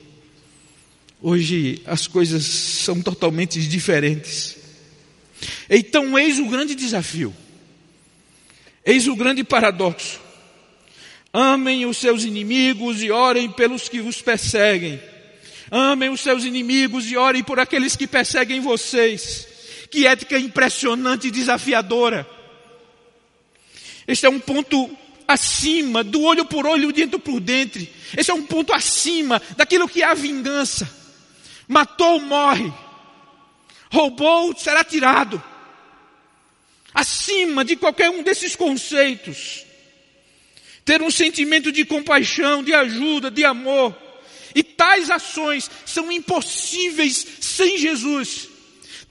hoje 1.21 1.81
as 1.85 2.07
coisas 2.07 2.45
são 2.45 3.01
totalmente 3.01 3.59
diferentes. 3.67 4.57
Então, 5.69 6.17
eis 6.17 6.39
o 6.39 6.45
grande 6.45 6.73
desafio, 6.73 7.35
eis 8.85 9.07
o 9.07 9.15
grande 9.15 9.43
paradoxo. 9.43 10.21
Amem 11.33 11.85
os 11.85 11.97
seus 11.97 12.23
inimigos 12.23 13.01
e 13.03 13.11
orem 13.11 13.49
pelos 13.49 13.89
que 13.89 13.99
os 13.99 14.21
perseguem. 14.21 15.01
Amem 15.69 16.09
os 16.09 16.21
seus 16.21 16.43
inimigos 16.45 17.09
e 17.09 17.17
orem 17.17 17.43
por 17.43 17.59
aqueles 17.59 17.95
que 17.95 18.05
perseguem 18.05 18.61
vocês. 18.61 19.47
Que 19.89 20.05
ética 20.05 20.37
impressionante 20.37 21.27
e 21.27 21.31
desafiadora. 21.31 22.27
Este 24.07 24.27
é 24.27 24.29
um 24.29 24.39
ponto 24.39 24.95
acima 25.27 26.03
do 26.03 26.21
olho 26.21 26.45
por 26.45 26.65
olho, 26.65 26.91
dentro 26.91 27.19
por 27.19 27.39
dentro. 27.39 27.85
Esse 28.17 28.31
é 28.31 28.33
um 28.33 28.45
ponto 28.45 28.73
acima 28.73 29.41
daquilo 29.55 29.87
que 29.87 30.01
é 30.01 30.05
a 30.05 30.13
vingança. 30.13 30.89
Matou, 31.67 32.19
morre. 32.19 32.71
Roubou, 33.91 34.55
será 34.57 34.83
tirado 34.83 35.41
acima 36.93 37.65
de 37.65 37.75
qualquer 37.75 38.09
um 38.09 38.21
desses 38.21 38.55
conceitos. 38.55 39.65
Ter 40.85 41.01
um 41.01 41.09
sentimento 41.09 41.71
de 41.71 41.85
compaixão, 41.85 42.61
de 42.61 42.73
ajuda, 42.73 43.31
de 43.31 43.43
amor. 43.43 43.97
E 44.53 44.61
tais 44.61 45.09
ações 45.09 45.71
são 45.85 46.11
impossíveis 46.11 47.25
sem 47.39 47.77
Jesus. 47.77 48.49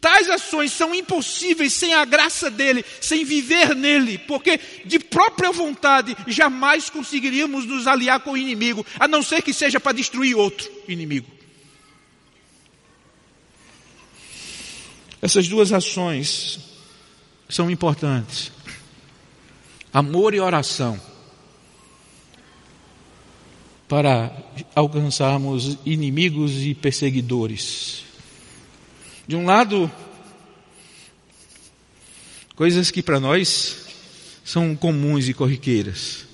Tais 0.02 0.28
ações 0.28 0.72
são 0.72 0.92
impossíveis 0.92 1.72
sem 1.72 1.94
a 1.94 2.04
graça 2.04 2.50
dele, 2.50 2.84
sem 3.00 3.24
viver 3.24 3.72
nele, 3.72 4.18
porque 4.18 4.58
de 4.84 4.98
própria 4.98 5.52
vontade 5.52 6.16
jamais 6.26 6.90
conseguiríamos 6.90 7.64
nos 7.64 7.86
aliar 7.86 8.18
com 8.18 8.32
o 8.32 8.36
inimigo, 8.36 8.84
a 8.98 9.06
não 9.06 9.22
ser 9.22 9.42
que 9.42 9.54
seja 9.54 9.78
para 9.78 9.92
destruir 9.92 10.34
outro 10.34 10.68
inimigo. 10.88 11.30
Essas 15.22 15.46
duas 15.46 15.72
ações 15.72 16.58
são 17.48 17.70
importantes. 17.70 18.50
amor 19.92 20.34
e 20.34 20.40
oração 20.40 21.00
para 23.86 24.34
alcançarmos 24.74 25.78
inimigos 25.86 26.60
e 26.62 26.74
perseguidores. 26.74 28.11
De 29.32 29.36
um 29.36 29.46
lado, 29.46 29.90
coisas 32.54 32.90
que 32.90 33.02
para 33.02 33.18
nós 33.18 33.86
são 34.44 34.76
comuns 34.76 35.26
e 35.26 35.32
corriqueiras. 35.32 36.26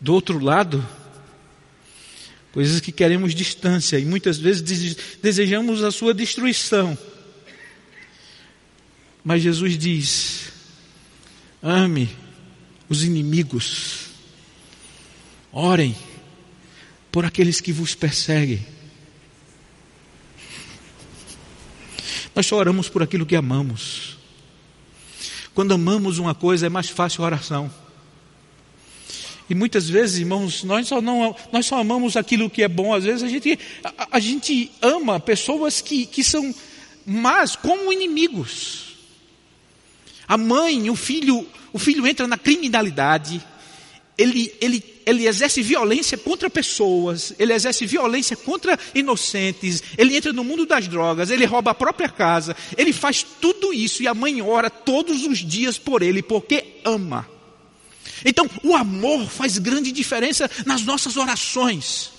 Do 0.00 0.12
outro 0.12 0.40
lado, 0.40 0.84
coisas 2.50 2.80
que 2.80 2.90
queremos 2.90 3.36
distância 3.36 4.00
e 4.00 4.04
muitas 4.04 4.36
vezes 4.36 4.96
desejamos 5.22 5.84
a 5.84 5.92
sua 5.92 6.12
destruição. 6.12 6.98
Mas 9.22 9.40
Jesus 9.40 9.78
diz: 9.78 10.50
ame 11.62 12.10
os 12.88 13.04
inimigos, 13.04 14.06
orem 15.52 15.94
por 17.12 17.24
aqueles 17.24 17.60
que 17.60 17.70
vos 17.70 17.94
perseguem. 17.94 18.79
Nós 22.34 22.46
só 22.46 22.56
oramos 22.56 22.88
por 22.88 23.02
aquilo 23.02 23.26
que 23.26 23.36
amamos. 23.36 24.16
Quando 25.54 25.74
amamos 25.74 26.18
uma 26.18 26.34
coisa, 26.34 26.66
é 26.66 26.68
mais 26.68 26.88
fácil 26.88 27.22
a 27.22 27.26
oração. 27.26 27.70
E 29.48 29.54
muitas 29.54 29.88
vezes, 29.88 30.20
irmãos, 30.20 30.62
nós 30.62 30.86
só, 30.86 31.02
não, 31.02 31.34
nós 31.52 31.66
só 31.66 31.78
amamos 31.78 32.16
aquilo 32.16 32.48
que 32.48 32.62
é 32.62 32.68
bom. 32.68 32.94
Às 32.94 33.02
vezes 33.02 33.24
a 33.24 33.28
gente, 33.28 33.58
a, 33.82 34.08
a 34.12 34.20
gente 34.20 34.70
ama 34.80 35.18
pessoas 35.18 35.80
que, 35.80 36.06
que 36.06 36.22
são 36.22 36.54
más 37.04 37.56
como 37.56 37.92
inimigos. 37.92 38.96
A 40.28 40.38
mãe, 40.38 40.88
o 40.88 40.94
filho, 40.94 41.44
o 41.72 41.78
filho 41.80 42.06
entra 42.06 42.28
na 42.28 42.38
criminalidade, 42.38 43.44
ele, 44.20 44.52
ele, 44.60 44.84
ele 45.06 45.26
exerce 45.26 45.62
violência 45.62 46.18
contra 46.18 46.50
pessoas, 46.50 47.32
ele 47.38 47.54
exerce 47.54 47.86
violência 47.86 48.36
contra 48.36 48.78
inocentes, 48.94 49.82
ele 49.96 50.14
entra 50.14 50.30
no 50.30 50.44
mundo 50.44 50.66
das 50.66 50.86
drogas, 50.86 51.30
ele 51.30 51.46
rouba 51.46 51.70
a 51.70 51.74
própria 51.74 52.08
casa, 52.08 52.54
ele 52.76 52.92
faz 52.92 53.24
tudo 53.40 53.72
isso 53.72 54.02
e 54.02 54.08
a 54.08 54.12
mãe 54.12 54.42
ora 54.42 54.68
todos 54.68 55.24
os 55.24 55.38
dias 55.38 55.78
por 55.78 56.02
ele, 56.02 56.22
porque 56.22 56.80
ama. 56.84 57.26
Então, 58.22 58.48
o 58.62 58.76
amor 58.76 59.26
faz 59.30 59.56
grande 59.56 59.90
diferença 59.90 60.50
nas 60.66 60.82
nossas 60.82 61.16
orações. 61.16 62.12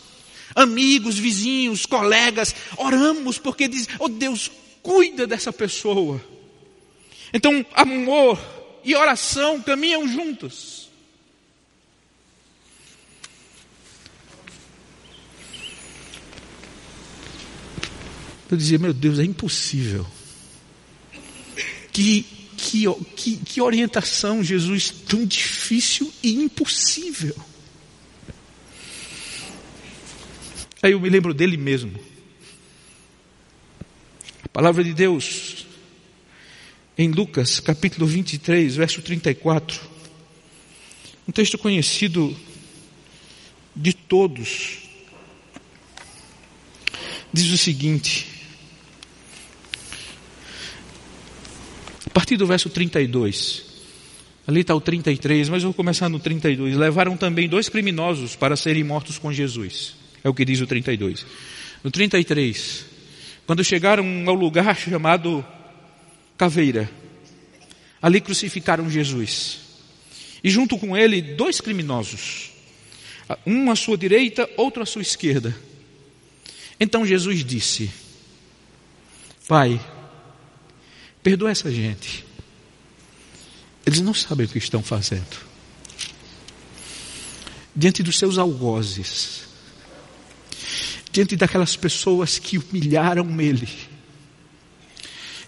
Amigos, 0.55 1.19
vizinhos, 1.19 1.85
colegas, 1.85 2.55
oramos 2.77 3.37
porque 3.37 3.67
diz: 3.67 3.87
"Oh 3.99 4.09
Deus, 4.09 4.49
cuida 4.81 5.27
dessa 5.27 5.53
pessoa". 5.53 6.19
Então, 7.31 7.63
amor 7.73 8.39
e 8.83 8.95
oração 8.95 9.61
caminham 9.61 10.07
juntos. 10.07 10.80
Eu 18.51 18.57
dizia, 18.57 18.77
meu 18.77 18.93
Deus, 18.93 19.17
é 19.17 19.23
impossível. 19.23 20.05
Que, 21.93 22.25
que, 22.57 22.83
que, 23.15 23.37
que 23.37 23.61
orientação, 23.61 24.43
Jesus, 24.43 24.89
tão 24.89 25.25
difícil 25.25 26.13
e 26.21 26.33
impossível. 26.33 27.33
Aí 30.83 30.91
eu 30.91 30.99
me 30.99 31.09
lembro 31.09 31.33
dele 31.33 31.55
mesmo. 31.55 31.97
A 34.43 34.49
palavra 34.49 34.83
de 34.83 34.93
Deus, 34.93 35.65
em 36.97 37.09
Lucas 37.09 37.61
capítulo 37.61 38.05
23, 38.05 38.75
verso 38.75 39.01
34. 39.01 39.79
Um 41.25 41.31
texto 41.31 41.57
conhecido 41.57 42.35
de 43.73 43.93
todos. 43.93 44.79
Diz 47.31 47.49
o 47.51 47.57
seguinte: 47.57 48.40
A 52.11 52.13
partir 52.13 52.35
do 52.35 52.45
verso 52.45 52.69
32. 52.69 53.63
Ali 54.45 54.61
está 54.61 54.75
o 54.75 54.81
33, 54.81 55.47
mas 55.47 55.63
eu 55.63 55.69
vou 55.69 55.73
começar 55.73 56.09
no 56.09 56.19
32. 56.19 56.75
Levaram 56.75 57.15
também 57.15 57.47
dois 57.47 57.69
criminosos 57.69 58.35
para 58.35 58.57
serem 58.57 58.83
mortos 58.83 59.17
com 59.17 59.31
Jesus. 59.31 59.95
É 60.21 60.27
o 60.27 60.33
que 60.33 60.43
diz 60.43 60.59
o 60.59 60.67
32. 60.67 61.25
No 61.81 61.89
33, 61.89 62.85
quando 63.47 63.63
chegaram 63.63 64.05
ao 64.27 64.35
lugar 64.35 64.75
chamado 64.75 65.45
Caveira, 66.37 66.91
ali 68.01 68.19
crucificaram 68.19 68.89
Jesus. 68.89 69.59
E 70.43 70.49
junto 70.49 70.77
com 70.77 70.97
ele, 70.97 71.21
dois 71.21 71.61
criminosos. 71.61 72.51
Um 73.47 73.71
à 73.71 73.75
sua 73.77 73.97
direita, 73.97 74.49
outro 74.57 74.83
à 74.83 74.85
sua 74.85 75.01
esquerda. 75.01 75.55
Então 76.77 77.05
Jesus 77.05 77.45
disse: 77.45 77.89
Pai, 79.47 79.79
Perdoa 81.23 81.51
essa 81.51 81.71
gente. 81.71 82.25
Eles 83.85 83.99
não 83.99 84.13
sabem 84.13 84.45
o 84.45 84.49
que 84.49 84.57
estão 84.57 84.81
fazendo. 84.81 85.51
Diante 87.75 88.03
dos 88.03 88.17
seus 88.17 88.37
algozes, 88.37 89.43
diante 91.11 91.35
daquelas 91.35 91.75
pessoas 91.75 92.37
que 92.37 92.57
humilharam 92.57 93.39
ele, 93.39 93.67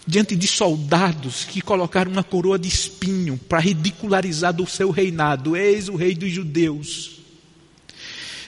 diante 0.06 0.36
de 0.36 0.46
soldados 0.46 1.44
que 1.44 1.60
colocaram 1.60 2.10
uma 2.10 2.24
coroa 2.24 2.58
de 2.58 2.68
espinho 2.68 3.36
para 3.36 3.60
ridicularizar 3.60 4.52
do 4.52 4.66
seu 4.66 4.90
reinado, 4.90 5.56
eis 5.56 5.88
o 5.88 5.96
rei 5.96 6.14
dos 6.14 6.30
judeus, 6.30 7.20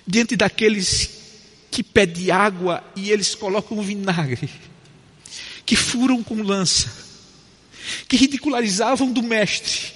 diante 0.07 0.37
daqueles 0.37 1.11
que 1.71 1.83
pedem 1.83 2.31
água 2.31 2.83
e 2.95 3.11
eles 3.11 3.35
colocam 3.35 3.83
vinagre, 3.83 4.49
que 5.65 5.77
furam 5.77 6.23
com 6.23 6.43
lança, 6.43 7.06
que 8.09 8.17
ridicularizavam 8.17 9.13
do 9.13 9.23
Mestre, 9.23 9.93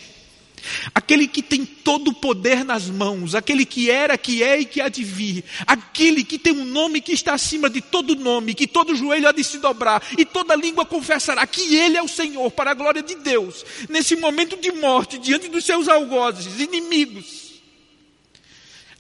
aquele 0.95 1.27
que 1.27 1.43
tem 1.43 1.65
todo 1.65 2.09
o 2.09 2.15
poder 2.15 2.65
nas 2.65 2.89
mãos, 2.89 3.35
aquele 3.35 3.65
que 3.65 3.91
era, 3.91 4.17
que 4.19 4.43
é 4.43 4.61
e 4.61 4.65
que 4.65 4.81
há 4.81 4.89
de 4.89 5.03
vir, 5.03 5.45
aquele 5.67 6.25
que 6.25 6.39
tem 6.39 6.53
um 6.53 6.65
nome 6.65 7.01
que 7.01 7.13
está 7.13 7.35
acima 7.35 7.69
de 7.69 7.81
todo 7.81 8.15
nome, 8.15 8.55
que 8.55 8.67
todo 8.67 8.95
joelho 8.95 9.29
há 9.29 9.33
de 9.33 9.43
se 9.43 9.59
dobrar 9.59 10.03
e 10.17 10.25
toda 10.25 10.55
língua 10.55 10.85
confessará 10.85 11.47
que 11.47 11.75
Ele 11.75 11.97
é 11.97 12.03
o 12.03 12.09
Senhor, 12.09 12.51
para 12.51 12.71
a 12.71 12.75
glória 12.75 13.03
de 13.03 13.15
Deus, 13.17 13.65
nesse 13.89 14.17
momento 14.17 14.57
de 14.57 14.73
morte, 14.73 15.19
diante 15.19 15.49
dos 15.49 15.65
seus 15.65 15.89
algozes, 15.89 16.61
inimigos. 16.61 17.51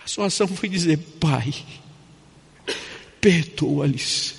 A 0.04 0.08
sua 0.08 0.26
ação 0.26 0.48
foi 0.48 0.68
dizer: 0.68 0.98
Pai, 1.20 1.54
perdoa-lhes, 3.20 4.34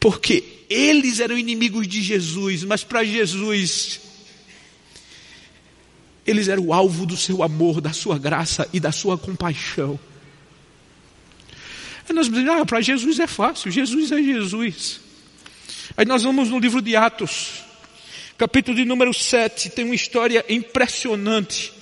porque 0.00 0.44
eles 0.68 1.20
eram 1.20 1.36
inimigos 1.36 1.88
de 1.88 2.02
Jesus, 2.02 2.62
mas 2.64 2.84
para 2.84 3.04
Jesus, 3.04 4.00
eles 6.26 6.48
eram 6.48 6.66
o 6.66 6.72
alvo 6.72 7.06
do 7.06 7.16
seu 7.16 7.42
amor, 7.42 7.80
da 7.80 7.92
sua 7.92 8.18
graça 8.18 8.68
e 8.72 8.78
da 8.78 8.92
sua 8.92 9.16
compaixão. 9.16 9.98
Aí 12.08 12.14
nós 12.14 12.28
dizemos, 12.28 12.50
ah, 12.50 12.64
para 12.64 12.80
Jesus 12.80 13.18
é 13.18 13.26
fácil, 13.26 13.70
Jesus 13.70 14.12
é 14.12 14.22
Jesus. 14.22 15.00
Aí 15.96 16.06
nós 16.06 16.22
vamos 16.22 16.48
no 16.48 16.58
livro 16.58 16.80
de 16.80 16.94
Atos, 16.94 17.64
capítulo 18.36 18.76
de 18.76 18.84
número 18.84 19.12
7, 19.12 19.70
tem 19.70 19.84
uma 19.84 19.94
história 19.94 20.44
impressionante 20.48 21.72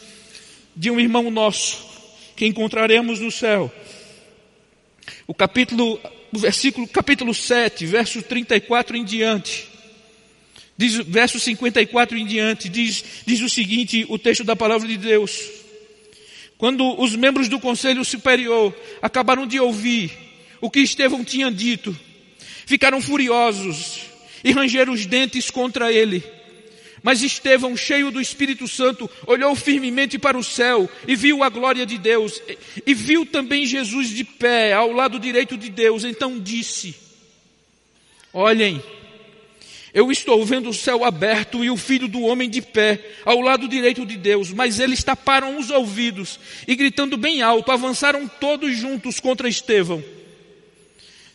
de 0.75 0.91
um 0.91 0.99
irmão 0.99 1.31
nosso, 1.31 1.85
que 2.35 2.47
encontraremos 2.47 3.21
no 3.21 3.31
céu. 3.31 3.73
O 5.27 5.35
capítulo 5.35 6.01
no 6.33 6.39
versículo, 6.39 6.87
capítulo 6.89 7.33
7, 7.33 7.87
verso 7.87 8.23
34 8.23 8.97
em 8.97 9.05
diante. 9.05 9.69
Diz, 10.77 10.95
verso 10.95 11.41
54 11.41 12.19
em 12.19 12.27
diante, 12.27 12.69
diz, 12.69 13.03
diz 13.25 13.41
o 13.41 13.49
seguinte, 13.49 14.05
o 14.09 14.19
texto 14.19 14.45
da 14.45 14.55
palavra 14.55 14.87
de 14.87 14.97
Deus. 14.97 15.41
Quando 16.59 17.01
os 17.01 17.15
membros 17.17 17.49
do 17.49 17.59
conselho 17.59 18.05
superior 18.05 18.75
acabaram 19.01 19.47
de 19.47 19.59
ouvir 19.59 20.11
o 20.61 20.71
que 20.71 20.81
Estevão 20.81 21.25
tinha 21.25 21.51
dito, 21.51 21.97
ficaram 22.67 23.01
furiosos 23.01 24.01
e 24.43 24.53
rangeram 24.53 24.93
os 24.93 25.07
dentes 25.07 25.51
contra 25.51 25.93
ele. 25.93 26.23
Mas 27.07 27.23
Estevão, 27.23 27.77
cheio 27.77 28.11
do 28.11 28.21
Espírito 28.21 28.67
Santo, 28.67 29.09
olhou 29.29 29.55
firmemente 29.55 30.19
para 30.19 30.37
o 30.37 30.43
céu 30.43 30.91
e 31.07 31.15
viu 31.15 31.45
a 31.45 31.49
glória 31.49 31.87
de 31.87 31.97
Deus. 31.99 32.43
E 32.85 32.93
viu 32.95 33.25
também 33.25 33.65
Jesus 33.65 34.09
de 34.09 34.25
pé 34.25 34.73
ao 34.73 34.91
lado 34.91 35.17
direito 35.21 35.57
de 35.57 35.71
Deus. 35.71 36.03
Então 36.03 36.37
disse: 36.41 36.97
Olhem, 38.33 38.83
eu 39.95 40.11
estou 40.11 40.45
vendo 40.45 40.71
o 40.71 40.75
céu 40.75 41.05
aberto 41.05 41.65
e 41.65 41.71
o 41.71 41.77
filho 41.77 42.09
do 42.09 42.23
homem 42.23 42.51
de 42.51 42.61
pé 42.61 43.01
ao 43.25 43.41
lado 43.41 43.69
direito 43.69 44.05
de 44.05 44.17
Deus. 44.17 44.51
Mas 44.53 44.81
eles 44.81 45.05
taparam 45.05 45.61
os 45.61 45.71
ouvidos 45.71 46.41
e, 46.67 46.75
gritando 46.75 47.17
bem 47.17 47.41
alto, 47.41 47.71
avançaram 47.71 48.27
todos 48.27 48.77
juntos 48.77 49.21
contra 49.21 49.49
Estevão. 49.49 50.03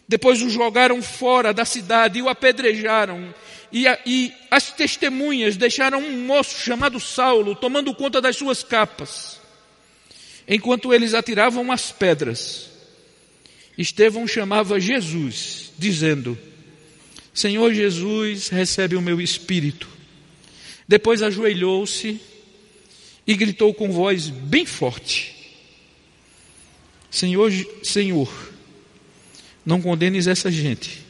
Depois 0.05 0.41
o 0.41 0.49
jogaram 0.49 1.01
fora 1.01 1.53
da 1.53 1.63
cidade 1.63 2.19
e 2.19 2.21
o 2.21 2.27
apedrejaram 2.27 3.33
E, 3.71 3.85
e 4.05 4.33
as 4.49 4.71
testemunhas 4.71 5.55
deixaram 5.55 5.99
um 5.99 6.25
moço 6.25 6.59
chamado 6.59 6.99
Saulo 6.99 7.55
tomando 7.55 7.93
conta 7.95 8.19
das 8.19 8.35
suas 8.35 8.63
capas, 8.63 9.39
enquanto 10.47 10.93
eles 10.93 11.13
atiravam 11.13 11.71
as 11.71 11.91
pedras. 11.91 12.69
Estevão 13.77 14.27
chamava 14.27 14.79
Jesus, 14.79 15.71
dizendo: 15.77 16.37
Senhor 17.33 17.73
Jesus, 17.73 18.49
recebe 18.49 18.95
o 18.95 19.01
meu 19.01 19.21
espírito. 19.21 19.87
Depois 20.87 21.21
ajoelhou-se 21.21 22.19
e 23.25 23.35
gritou 23.35 23.73
com 23.73 23.91
voz 23.91 24.27
bem 24.29 24.65
forte: 24.65 25.33
Senhor, 27.09 27.49
Senhor, 27.81 28.51
não 29.65 29.81
condenes 29.81 30.27
essa 30.27 30.51
gente 30.51 31.05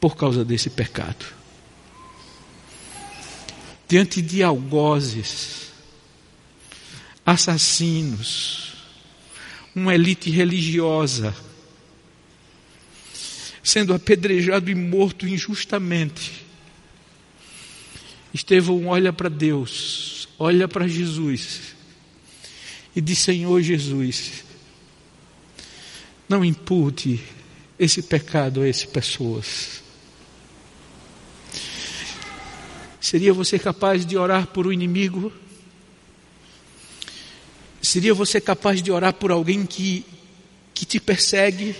por 0.00 0.16
causa 0.16 0.42
desse 0.42 0.70
pecado. 0.70 1.39
Diante 3.90 4.22
de 4.22 4.40
algozes, 4.40 5.72
assassinos, 7.26 8.74
uma 9.74 9.92
elite 9.92 10.30
religiosa, 10.30 11.34
sendo 13.64 13.92
apedrejado 13.92 14.70
e 14.70 14.76
morto 14.76 15.26
injustamente. 15.26 16.46
Estevão 18.32 18.86
olha 18.86 19.12
para 19.12 19.28
Deus, 19.28 20.28
olha 20.38 20.68
para 20.68 20.86
Jesus 20.86 21.74
e 22.94 23.00
diz: 23.00 23.18
Senhor 23.18 23.60
Jesus, 23.60 24.44
não 26.28 26.44
impute 26.44 27.20
esse 27.76 28.02
pecado 28.02 28.60
a 28.60 28.68
essas 28.68 28.84
pessoas. 28.84 29.79
Seria 33.00 33.32
você 33.32 33.58
capaz 33.58 34.04
de 34.04 34.18
orar 34.18 34.48
por 34.48 34.66
um 34.66 34.72
inimigo? 34.72 35.32
Seria 37.80 38.12
você 38.12 38.38
capaz 38.40 38.82
de 38.82 38.92
orar 38.92 39.14
por 39.14 39.30
alguém 39.30 39.64
que, 39.64 40.04
que 40.74 40.84
te 40.84 41.00
persegue? 41.00 41.74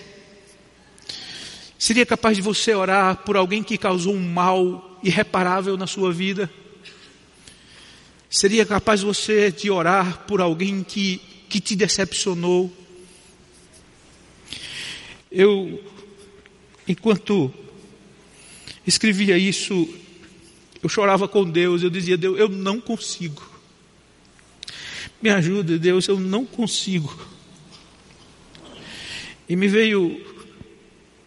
Seria 1.79 2.07
capaz 2.07 2.37
de 2.37 2.43
você 2.43 2.75
orar 2.75 3.19
por 3.19 3.37
alguém 3.37 3.63
que 3.63 3.77
causou 3.77 4.15
um 4.15 4.33
mal 4.33 4.99
irreparável 5.03 5.77
na 5.77 5.87
sua 5.87 6.11
vida? 6.11 6.51
Seria 8.31 8.65
capaz 8.65 9.03
você 9.03 9.53
de 9.53 9.71
orar 9.71 10.25
por 10.27 10.41
alguém 10.41 10.83
que, 10.83 11.21
que 11.51 11.61
te 11.61 11.77
decepcionou? 11.77 12.73
Eu, 15.31 15.85
enquanto 16.89 17.53
escrevia 18.87 19.37
isso, 19.37 19.87
eu 20.83 20.89
chorava 20.89 21.29
com 21.29 21.49
Deus, 21.49 21.83
eu 21.83 21.91
dizia, 21.91 22.17
Deus, 22.17 22.39
eu 22.39 22.49
não 22.49 22.81
consigo. 22.81 23.43
Me 25.21 25.29
ajuda, 25.29 25.79
Deus, 25.79 26.09
eu 26.09 26.19
não 26.19 26.47
consigo. 26.47 27.15
E 29.49 29.55
me 29.55 29.69
veio 29.69 30.25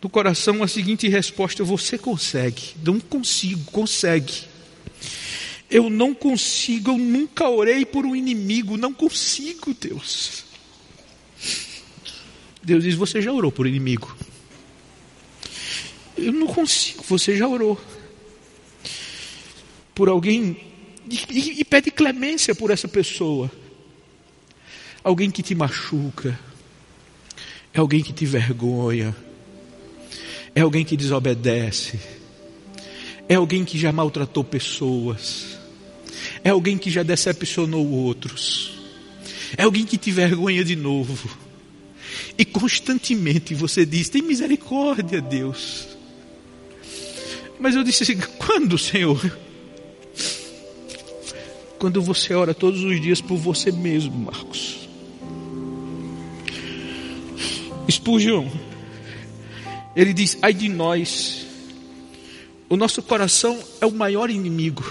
do 0.02 0.10
coração 0.10 0.64
a 0.64 0.68
seguinte 0.68 1.08
resposta: 1.08 1.64
Você 1.64 1.98
consegue. 1.98 2.74
Não 2.84 3.00
consigo, 3.00 3.64
consegue. 3.72 4.46
Eu 5.70 5.90
não 5.90 6.14
consigo, 6.14 6.92
eu 6.92 6.98
nunca 6.98 7.48
orei 7.50 7.86
por 7.86 8.06
um 8.06 8.16
inimigo, 8.16 8.78
não 8.78 8.94
consigo, 8.94 9.74
Deus. 9.74 10.46
Deus 12.64 12.84
diz: 12.84 12.96
Você 12.96 13.22
já 13.22 13.32
orou 13.32 13.52
por 13.52 13.68
inimigo? 13.68 14.16
Eu 16.18 16.32
não 16.32 16.48
consigo, 16.48 17.04
você 17.08 17.38
já 17.38 17.48
orou. 17.48 17.80
Por 19.94 20.10
alguém, 20.10 20.58
e, 21.10 21.62
e 21.62 21.66
pede 21.66 21.92
clemência 21.92 22.56
por 22.56 22.72
essa 22.72 22.88
pessoa. 22.88 23.52
Alguém 25.04 25.30
que 25.30 25.44
te 25.44 25.54
machuca, 25.54 26.40
é 27.74 27.80
alguém 27.80 28.02
que 28.02 28.14
te 28.14 28.26
vergonha, 28.26 29.16
é 30.56 30.62
alguém 30.62 30.86
que 30.86 30.96
desobedece. 30.96 32.00
É 33.28 33.36
alguém 33.36 33.66
que 33.66 33.78
já 33.78 33.92
maltratou 33.92 34.44
pessoas. 34.44 35.58
É 36.44 36.50
alguém 36.50 36.78
que 36.78 36.90
já 36.90 37.04
decepcionou 37.04 37.90
outros. 37.90 38.80
É 39.58 39.64
alguém 39.64 39.86
que 39.86 39.98
te 39.98 40.12
vergonha 40.12 40.64
de 40.64 40.76
novo. 40.76 41.30
E 42.38 42.46
constantemente 42.46 43.54
você 43.54 43.86
diz: 43.86 44.10
tem 44.10 44.22
misericórdia, 44.22 45.22
Deus. 45.22 45.88
Mas 47.60 47.76
eu 47.76 47.84
disse 47.84 48.04
assim: 48.04 48.20
quando, 48.38 48.78
Senhor? 48.78 49.20
Quando 51.84 52.02
você 52.02 52.34
ora 52.34 52.54
todos 52.54 52.82
os 52.82 53.02
dias 53.02 53.20
por 53.20 53.36
você 53.36 53.70
mesmo, 53.70 54.18
Marcos. 54.18 54.88
Spurgeon 57.92 58.48
ele 59.94 60.14
diz: 60.14 60.38
ai 60.42 60.54
de 60.54 60.70
nós, 60.70 61.46
o 62.70 62.78
nosso 62.78 63.04
coração 63.04 63.62
é 63.82 63.86
o 63.86 63.92
maior 63.92 64.30
inimigo. 64.30 64.82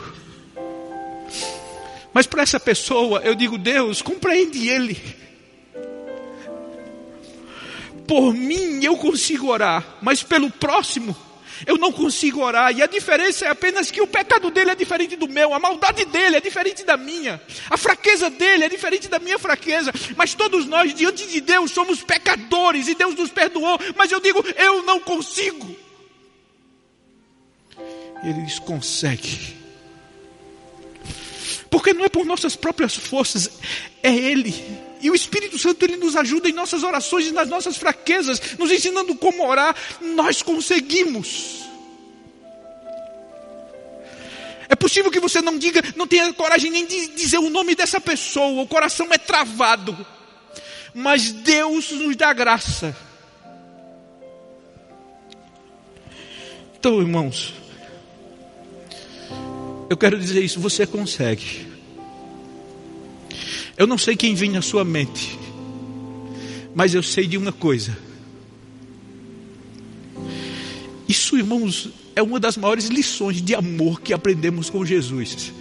Mas 2.12 2.26
para 2.26 2.42
essa 2.42 2.60
pessoa, 2.60 3.20
eu 3.20 3.34
digo: 3.34 3.56
Deus, 3.56 4.02
compreende 4.02 4.68
ele. 4.68 5.02
Por 8.06 8.34
mim 8.34 8.84
eu 8.84 8.98
consigo 8.98 9.46
orar, 9.46 9.96
mas 10.02 10.22
pelo 10.22 10.50
próximo 10.50 11.16
eu 11.66 11.78
não 11.78 11.92
consigo 11.92 12.40
orar. 12.40 12.76
E 12.76 12.82
a 12.82 12.86
diferença 12.86 13.46
é 13.46 13.48
apenas 13.48 13.90
que 13.90 14.00
o 14.00 14.06
pecado 14.06 14.50
dele 14.50 14.70
é 14.70 14.74
diferente 14.74 15.16
do 15.16 15.28
meu, 15.28 15.54
a 15.54 15.58
maldade 15.58 16.04
dele 16.04 16.36
é 16.36 16.40
diferente 16.40 16.84
da 16.84 16.96
minha, 16.96 17.40
a 17.70 17.76
fraqueza 17.76 18.30
dele 18.30 18.64
é 18.64 18.68
diferente 18.68 19.08
da 19.08 19.18
minha 19.18 19.38
fraqueza. 19.38 19.92
Mas 20.16 20.34
todos 20.34 20.66
nós, 20.66 20.94
diante 20.94 21.26
de 21.26 21.40
Deus, 21.40 21.70
somos 21.70 22.02
pecadores 22.02 22.88
e 22.88 22.94
Deus 22.94 23.14
nos 23.14 23.30
perdoou. 23.30 23.78
Mas 23.96 24.10
eu 24.10 24.20
digo, 24.20 24.44
eu 24.56 24.82
não 24.82 25.00
consigo. 25.00 25.76
Ele 28.22 28.42
diz: 28.42 28.58
consegue. 28.58 29.56
Porque 31.68 31.92
não 31.92 32.04
é 32.04 32.08
por 32.08 32.24
nossas 32.24 32.54
próprias 32.54 32.94
forças, 32.94 33.50
é 34.02 34.14
Ele. 34.14 34.54
E 35.02 35.10
o 35.10 35.14
Espírito 35.14 35.58
Santo 35.58 35.84
ele 35.84 35.96
nos 35.96 36.14
ajuda 36.14 36.48
em 36.48 36.52
nossas 36.52 36.84
orações 36.84 37.26
e 37.26 37.32
nas 37.32 37.48
nossas 37.48 37.76
fraquezas, 37.76 38.56
nos 38.56 38.70
ensinando 38.70 39.16
como 39.16 39.44
orar. 39.44 39.74
Nós 40.00 40.42
conseguimos. 40.42 41.62
É 44.68 44.76
possível 44.76 45.10
que 45.10 45.18
você 45.18 45.42
não 45.42 45.58
diga, 45.58 45.82
não 45.96 46.06
tenha 46.06 46.32
coragem 46.32 46.70
nem 46.70 46.86
de 46.86 47.08
dizer 47.08 47.38
o 47.38 47.50
nome 47.50 47.74
dessa 47.74 48.00
pessoa, 48.00 48.62
o 48.62 48.66
coração 48.66 49.08
é 49.10 49.18
travado. 49.18 49.94
Mas 50.94 51.32
Deus 51.32 51.90
nos 51.90 52.14
dá 52.14 52.32
graça. 52.32 52.96
Então, 56.78 57.00
irmãos, 57.00 57.54
eu 59.90 59.96
quero 59.96 60.18
dizer 60.18 60.42
isso, 60.42 60.60
você 60.60 60.86
consegue. 60.86 61.71
Eu 63.82 63.86
não 63.88 63.98
sei 63.98 64.14
quem 64.14 64.32
vem 64.32 64.48
na 64.48 64.62
sua 64.62 64.84
mente, 64.84 65.36
mas 66.72 66.94
eu 66.94 67.02
sei 67.02 67.26
de 67.26 67.36
uma 67.36 67.50
coisa. 67.50 67.98
Isso, 71.08 71.36
irmãos, 71.36 71.88
é 72.14 72.22
uma 72.22 72.38
das 72.38 72.56
maiores 72.56 72.86
lições 72.86 73.42
de 73.42 73.56
amor 73.56 74.00
que 74.00 74.12
aprendemos 74.12 74.70
com 74.70 74.84
Jesus. 74.84 75.52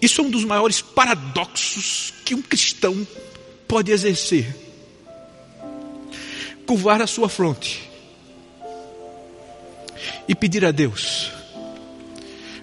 Isso 0.00 0.20
é 0.20 0.24
um 0.24 0.30
dos 0.30 0.44
maiores 0.44 0.80
paradoxos 0.80 2.14
que 2.24 2.36
um 2.36 2.40
cristão 2.40 3.04
pode 3.66 3.90
exercer. 3.90 4.54
Curvar 6.64 7.02
a 7.02 7.08
sua 7.08 7.28
fronte 7.28 7.82
e 10.28 10.36
pedir 10.36 10.64
a 10.64 10.70
Deus 10.70 11.32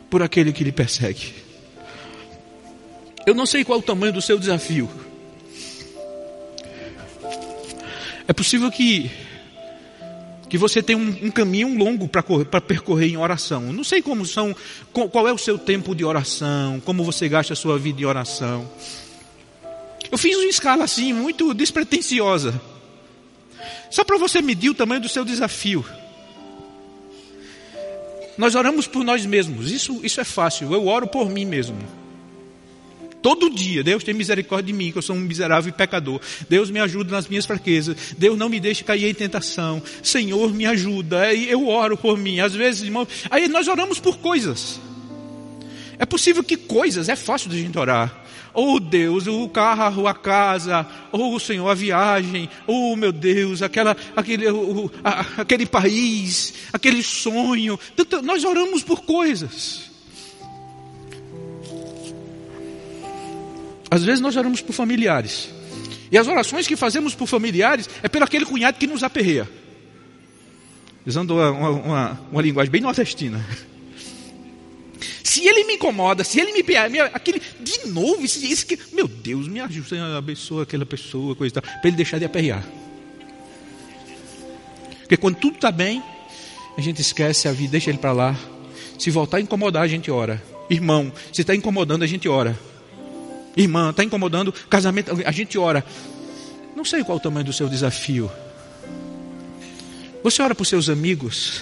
por 0.10 0.24
aquele 0.24 0.54
que 0.54 0.64
lhe 0.64 0.72
persegue. 0.72 1.41
Eu 3.26 3.36
não 3.36 3.46
sei 3.46 3.64
qual 3.64 3.78
é 3.78 3.82
o 3.82 3.86
tamanho 3.86 4.14
do 4.14 4.22
seu 4.22 4.38
desafio. 4.38 4.90
É 8.28 8.34
possível 8.34 8.72
que 8.72 9.12
que 10.52 10.58
você 10.58 10.84
tenha 10.84 11.00
um, 11.00 11.28
um 11.28 11.32
caminho 11.32 11.74
longo 11.78 12.10
para 12.10 12.60
percorrer 12.60 13.08
em 13.08 13.16
oração. 13.16 13.72
Não 13.72 13.86
sei 13.86 14.02
como 14.02 14.26
são, 14.26 14.54
qual 14.92 15.26
é 15.26 15.32
o 15.32 15.38
seu 15.38 15.58
tempo 15.58 15.96
de 15.96 16.04
oração, 16.04 16.82
como 16.82 17.06
você 17.06 17.30
gasta 17.30 17.54
a 17.54 17.56
sua 17.56 17.80
vida 17.80 18.02
em 18.02 18.04
oração. 18.04 18.70
Eu 20.12 20.18
fiz 20.18 20.36
uma 20.36 20.50
escala 20.50 20.84
assim, 20.84 21.14
muito 21.14 21.54
despretensiosa. 21.54 22.62
Só 23.90 24.04
para 24.04 24.18
você 24.18 24.42
medir 24.42 24.70
o 24.70 24.74
tamanho 24.74 25.00
do 25.00 25.08
seu 25.08 25.24
desafio. 25.24 25.86
Nós 28.38 28.56
oramos 28.56 28.88
por 28.88 29.06
nós 29.06 29.26
mesmos, 29.26 29.72
isso, 29.72 30.02
isso 30.04 30.20
é 30.20 30.26
fácil. 30.26 30.74
Eu 30.74 30.86
oro 30.86 31.08
por 31.08 31.30
mim 31.30 31.46
mesmo. 31.46 31.78
Todo 33.22 33.50
dia, 33.50 33.84
Deus 33.84 34.04
tem 34.04 34.14
misericórdia 34.14 34.74
de 34.74 34.78
mim, 34.78 34.92
que 34.92 34.98
eu 34.98 35.02
sou 35.02 35.16
um 35.16 35.20
miserável 35.20 35.70
e 35.70 35.72
pecador. 35.72 36.20
Deus 36.50 36.72
me 36.72 36.80
ajuda 36.80 37.12
nas 37.12 37.28
minhas 37.28 37.46
fraquezas. 37.46 38.16
Deus 38.18 38.38
não 38.38 38.50
me 38.50 38.60
deixe 38.60 38.84
cair 38.84 39.06
em 39.06 39.14
tentação. 39.14 39.82
Senhor, 40.02 40.52
me 40.54 40.66
ajuda. 40.66 41.34
Eu 41.34 41.68
oro 41.68 41.96
por 41.96 42.18
mim. 42.18 42.40
Às 42.40 42.56
vezes, 42.56 42.82
irmão, 42.82 43.08
aí 43.30 43.48
nós 43.48 43.68
oramos 43.68 44.00
por 44.00 44.18
coisas. 44.18 44.80
É 46.00 46.06
possível 46.06 46.44
que 46.44 46.58
coisas, 46.58 47.10
é 47.10 47.16
fácil 47.16 47.50
de 47.50 47.58
a 47.58 47.60
gente 47.60 47.78
orar. 47.78 48.24
Oh 48.54 48.80
Deus, 48.80 49.28
o 49.28 49.48
carro, 49.48 50.08
a 50.08 50.16
casa, 50.16 50.86
oh 51.12 51.40
Senhor, 51.40 51.70
a 51.70 51.76
viagem, 51.76 52.50
oh 52.68 52.96
meu 52.96 53.12
Deus, 53.12 53.62
aquela, 53.62 53.96
aquele, 54.16 54.50
o, 54.50 54.92
aquele 55.38 55.66
país, 55.66 56.56
aquele 56.74 57.04
sonho. 57.04 57.80
Nós 58.24 58.44
oramos 58.44 58.84
por 58.84 59.04
coisas. 59.04 59.91
Às 63.92 64.06
vezes 64.06 64.22
nós 64.22 64.38
oramos 64.38 64.62
por 64.62 64.72
familiares. 64.72 65.50
E 66.10 66.18
as 66.18 66.26
orações 66.26 66.66
que 66.66 66.78
fazemos 66.78 67.14
por 67.14 67.28
familiares 67.28 67.90
é 68.02 68.08
pelo 68.08 68.24
aquele 68.24 68.46
cunhado 68.46 68.78
que 68.80 68.88
nos 68.88 69.04
aperreia. 69.04 69.50
Usando 71.06 71.32
uma, 71.32 71.52
uma, 71.52 72.22
uma 72.32 72.42
linguagem 72.42 72.72
bem 72.72 72.80
nordestina. 72.80 73.46
Se 75.22 75.46
ele 75.46 75.66
me 75.66 75.74
incomoda, 75.74 76.24
se 76.24 76.40
ele 76.40 76.54
me 76.54 76.64
aquele 77.14 77.42
de 77.60 77.88
novo, 77.88 78.24
esse, 78.24 78.50
esse 78.50 78.66
que, 78.66 78.80
meu 78.94 79.08
Deus, 79.08 79.48
me 79.48 79.60
ajuda, 79.60 80.18
abençoa 80.18 80.64
aquela 80.64 80.86
pessoa, 80.86 81.36
coisa 81.36 81.52
e 81.52 81.62
tal, 81.62 81.64
para 81.64 81.88
ele 81.88 81.98
deixar 81.98 82.18
de 82.18 82.26
aperrear. 82.26 82.66
Porque 85.02 85.18
quando 85.18 85.36
tudo 85.36 85.56
está 85.56 85.72
bem, 85.72 86.02
a 86.78 86.82
gente 86.82 87.02
esquece 87.02 87.48
a 87.48 87.52
vida, 87.52 87.72
deixa 87.72 87.90
ele 87.90 87.98
para 87.98 88.14
lá. 88.14 88.36
Se 88.98 89.10
voltar 89.10 89.38
a 89.38 89.42
incomodar, 89.42 89.84
a 89.84 89.88
gente 89.88 90.10
ora. 90.10 90.42
Irmão, 90.70 91.12
se 91.34 91.42
está 91.42 91.54
incomodando, 91.54 92.04
a 92.04 92.08
gente 92.08 92.30
ora. 92.30 92.58
Irmã, 93.56 93.90
está 93.90 94.04
incomodando, 94.04 94.54
casamento, 94.70 95.12
a 95.26 95.32
gente 95.32 95.58
ora. 95.58 95.84
Não 96.76 96.86
sei 96.86 97.04
qual 97.04 97.18
o 97.18 97.22
tamanho 97.22 97.46
do 97.46 97.54
seu 97.54 97.68
desafio. 97.68 98.32
Você 100.24 100.42
ora 100.42 100.56
por 100.56 100.66
seus 100.66 100.90
amigos. 100.90 101.62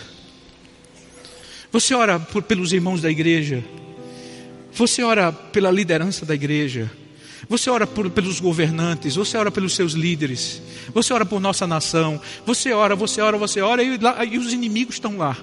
Você 1.72 1.94
ora 1.94 2.20
por, 2.20 2.44
pelos 2.44 2.74
irmãos 2.74 3.02
da 3.02 3.10
igreja. 3.10 3.64
Você 4.74 5.04
ora 5.04 5.32
pela 5.32 5.72
liderança 5.72 6.26
da 6.26 6.36
igreja. 6.36 6.92
Você 7.48 7.70
ora 7.70 7.88
por, 7.88 8.10
pelos 8.10 8.40
governantes. 8.40 9.16
Você 9.16 9.38
ora 9.38 9.50
pelos 9.50 9.74
seus 9.74 9.94
líderes. 9.94 10.62
Você 10.94 11.14
ora 11.14 11.26
por 11.26 11.40
nossa 11.40 11.66
nação. 11.66 12.22
Você 12.46 12.72
ora, 12.72 12.96
você 12.96 13.22
ora, 13.22 13.38
você 13.38 13.62
ora 13.62 13.82
e, 13.82 13.98
lá, 13.98 14.24
e 14.26 14.38
os 14.38 14.54
inimigos 14.54 14.96
estão 14.96 15.18
lá. 15.18 15.38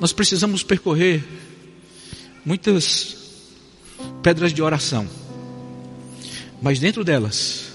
Nós 0.00 0.12
precisamos 0.12 0.62
percorrer 0.62 1.22
muitas 2.44 3.16
pedras 4.22 4.52
de 4.52 4.62
oração. 4.62 5.06
Mas 6.62 6.78
dentro 6.78 7.02
delas, 7.04 7.70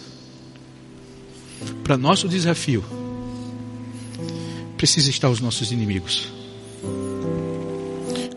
para 1.84 1.97
nosso 1.97 2.28
desafio, 2.28 2.84
precisa 4.78 5.09
estar 5.09 5.30
os 5.30 5.39
nossos 5.39 5.72
inimigos. 5.72 6.28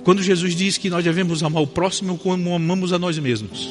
Quando 0.04 0.22
Jesus 0.22 0.54
diz 0.54 0.78
que 0.78 0.88
nós 0.88 1.04
devemos 1.04 1.42
amar 1.42 1.62
o 1.62 1.66
próximo 1.66 2.16
como 2.16 2.54
amamos 2.54 2.94
a 2.94 2.98
nós 2.98 3.18
mesmos, 3.18 3.68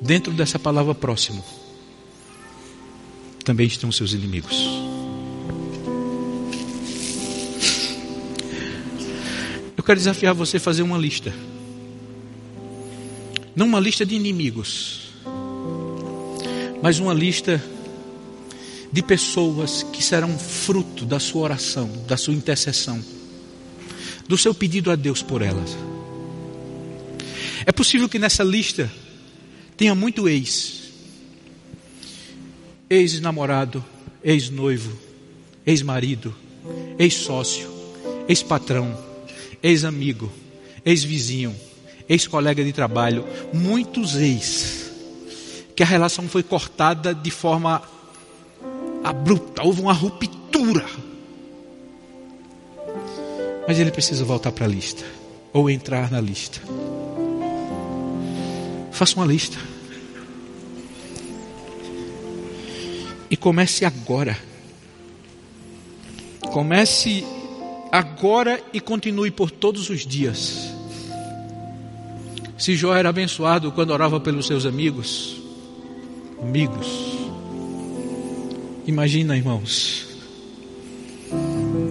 dentro 0.00 0.32
dessa 0.32 0.58
palavra 0.58 0.94
próximo, 0.96 1.44
também 3.44 3.66
estão 3.66 3.92
seus 3.92 4.12
inimigos. 4.12 4.81
Eu 9.82 9.84
quero 9.84 9.98
desafiar 9.98 10.32
você 10.32 10.58
a 10.58 10.60
fazer 10.60 10.82
uma 10.82 10.96
lista. 10.96 11.34
Não 13.52 13.66
uma 13.66 13.80
lista 13.80 14.06
de 14.06 14.14
inimigos, 14.14 15.08
mas 16.80 17.00
uma 17.00 17.12
lista 17.12 17.60
de 18.92 19.02
pessoas 19.02 19.82
que 19.82 20.00
serão 20.00 20.38
fruto 20.38 21.04
da 21.04 21.18
sua 21.18 21.42
oração, 21.42 21.90
da 22.06 22.16
sua 22.16 22.32
intercessão, 22.32 23.04
do 24.28 24.38
seu 24.38 24.54
pedido 24.54 24.88
a 24.88 24.94
Deus 24.94 25.20
por 25.20 25.42
elas. 25.42 25.76
É 27.66 27.72
possível 27.72 28.08
que 28.08 28.20
nessa 28.20 28.44
lista 28.44 28.88
tenha 29.76 29.96
muito 29.96 30.28
ex, 30.28 30.92
ex-namorado, 32.88 33.84
ex-noivo, 34.22 34.96
ex-marido, 35.66 36.32
ex-sócio, 37.00 37.68
ex-patrão 38.28 39.10
ex-amigo, 39.62 40.30
ex-vizinho, 40.84 41.54
ex-colega 42.08 42.64
de 42.64 42.72
trabalho, 42.72 43.24
muitos 43.52 44.16
ex, 44.16 44.90
que 45.76 45.82
a 45.82 45.86
relação 45.86 46.28
foi 46.28 46.42
cortada 46.42 47.14
de 47.14 47.30
forma 47.30 47.82
abrupta, 49.04 49.62
houve 49.62 49.80
uma 49.80 49.92
ruptura. 49.92 50.84
Mas 53.66 53.78
ele 53.78 53.90
precisa 53.90 54.24
voltar 54.24 54.52
para 54.52 54.66
a 54.66 54.68
lista, 54.68 55.04
ou 55.52 55.70
entrar 55.70 56.10
na 56.10 56.20
lista. 56.20 56.60
Faça 58.90 59.16
uma 59.16 59.26
lista. 59.26 59.58
E 63.30 63.36
comece 63.36 63.84
agora. 63.84 64.36
Comece 66.52 67.24
agora 67.92 68.58
e 68.72 68.80
continue 68.80 69.30
por 69.30 69.50
todos 69.50 69.90
os 69.90 70.06
dias. 70.06 70.72
Se 72.56 72.74
Jó 72.74 72.94
era 72.96 73.10
abençoado 73.10 73.70
quando 73.70 73.90
orava 73.90 74.18
pelos 74.18 74.46
seus 74.46 74.64
amigos, 74.64 75.36
amigos, 76.40 76.86
imagina, 78.86 79.36
irmãos, 79.36 80.06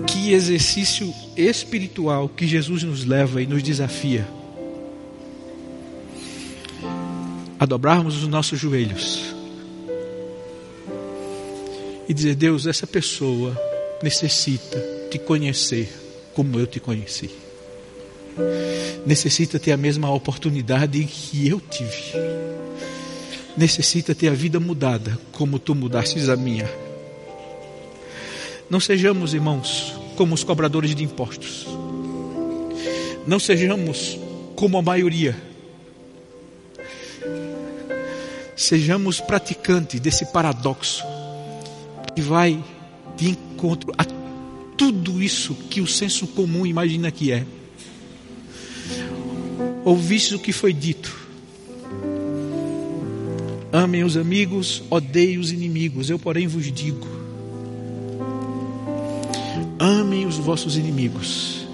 que 0.08 0.34
exercício 0.34 1.14
espiritual 1.38 2.28
que 2.28 2.48
Jesus 2.48 2.82
nos 2.82 3.06
leva 3.06 3.42
e 3.42 3.46
nos 3.46 3.62
desafia 3.62 4.28
a 7.60 7.66
dobrarmos 7.66 8.24
os 8.24 8.28
nossos 8.28 8.60
joelhos 8.60 9.36
e 12.10 12.14
dizer: 12.14 12.34
Deus, 12.34 12.66
essa 12.66 12.88
pessoa 12.88 13.56
necessita 14.02 14.91
te 15.12 15.20
conhecer 15.20 15.90
como 16.34 16.58
eu 16.58 16.66
te 16.66 16.80
conheci. 16.80 17.30
Necessita 19.06 19.60
ter 19.60 19.74
a 19.74 19.78
mesma 19.78 20.10
oportunidade 20.10 21.04
que 21.04 21.50
eu 21.50 21.60
tive. 21.60 22.14
Necessita 23.58 24.16
ter 24.16 24.30
a 24.30 24.34
vida 24.34 24.58
mudada 24.58 25.20
como 25.34 25.60
tu 25.60 25.76
mudastes 25.76 26.30
a 26.30 26.38
minha. 26.38 26.70
Não 28.70 28.80
sejamos, 28.80 29.34
irmãos, 29.34 29.94
como 30.16 30.34
os 30.34 30.46
cobradores 30.46 30.96
de 30.96 31.04
impostos. 31.04 31.68
Não 33.28 33.38
sejamos 33.38 34.18
como 34.56 34.78
a 34.78 34.82
maioria. 34.82 35.36
Sejamos 38.56 39.20
praticantes 39.20 40.00
desse 40.00 40.26
paradoxo 40.28 41.04
que 42.16 42.22
vai 42.22 42.64
de 43.18 43.32
encontro 43.32 43.94
a 43.98 44.21
tudo 44.82 45.22
isso 45.22 45.54
que 45.70 45.80
o 45.80 45.86
senso 45.86 46.26
comum 46.26 46.66
imagina 46.66 47.12
que 47.12 47.32
é. 47.32 47.46
Ouviste 49.86 50.34
o 50.34 50.40
que 50.40 50.52
foi 50.52 50.74
dito. 50.74 51.16
Amem 53.72 54.04
os 54.04 54.18
amigos, 54.18 54.82
odeiem 54.90 55.38
os 55.38 55.52
inimigos. 55.52 56.10
Eu, 56.10 56.18
porém, 56.18 56.48
vos 56.48 56.72
digo: 56.72 57.08
amem 59.78 60.26
os 60.26 60.38
vossos 60.38 60.76
inimigos 60.76 61.68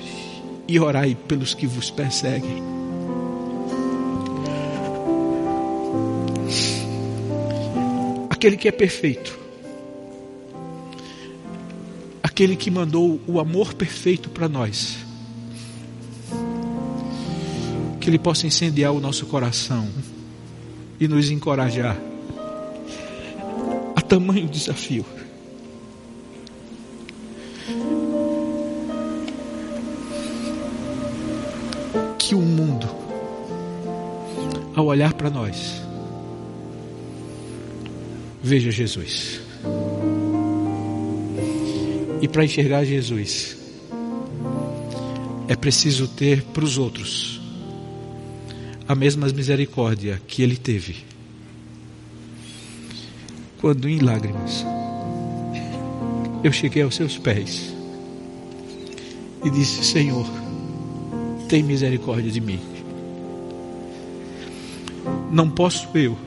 e 0.67 0.77
orai 0.77 1.15
pelos 1.29 1.53
que 1.53 1.65
vos 1.65 1.89
perseguem. 1.89 2.61
Aquele 8.29 8.57
que 8.57 8.67
é 8.67 8.71
perfeito 8.73 9.46
aquele 12.37 12.55
que 12.55 12.69
mandou 12.69 13.19
o 13.25 13.39
amor 13.39 13.73
perfeito 13.73 14.29
para 14.29 14.47
nós. 14.47 14.99
Que 17.99 18.11
Ele 18.11 18.19
possa 18.19 18.45
incendiar 18.45 18.93
o 18.93 18.99
nosso 18.99 19.25
coração 19.25 19.89
e 20.99 21.07
nos 21.07 21.31
encorajar 21.31 21.97
a 23.95 24.01
tamanho 24.01 24.47
desafio. 24.47 25.03
Que 32.19 32.35
o 32.35 32.41
mundo, 32.41 32.87
ao 34.75 34.85
olhar 34.85 35.13
para 35.13 35.31
nós, 35.31 35.81
veja 38.43 38.69
Jesus. 38.69 39.46
E 42.21 42.27
para 42.27 42.43
enxergar 42.43 42.83
Jesus, 42.83 43.57
é 45.47 45.55
preciso 45.55 46.07
ter 46.07 46.43
para 46.43 46.63
os 46.63 46.77
outros 46.77 47.39
a 48.87 48.95
mesma 48.95 49.27
misericórdia 49.27 50.21
que 50.27 50.41
ele 50.41 50.57
teve. 50.57 50.97
Quando 53.59 53.89
em 53.89 53.99
lágrimas 53.99 54.65
eu 56.43 56.51
cheguei 56.51 56.83
aos 56.83 56.95
seus 56.95 57.17
pés 57.17 57.73
e 59.43 59.49
disse: 59.49 59.83
Senhor, 59.83 60.25
tem 61.49 61.63
misericórdia 61.63 62.31
de 62.31 62.41
mim. 62.41 62.59
Não 65.31 65.49
posso 65.49 65.87
eu 65.95 66.17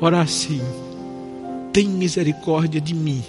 orar 0.00 0.22
assim, 0.22 0.60
tem 1.72 1.88
misericórdia 1.88 2.80
de 2.80 2.94
mim, 2.94 3.22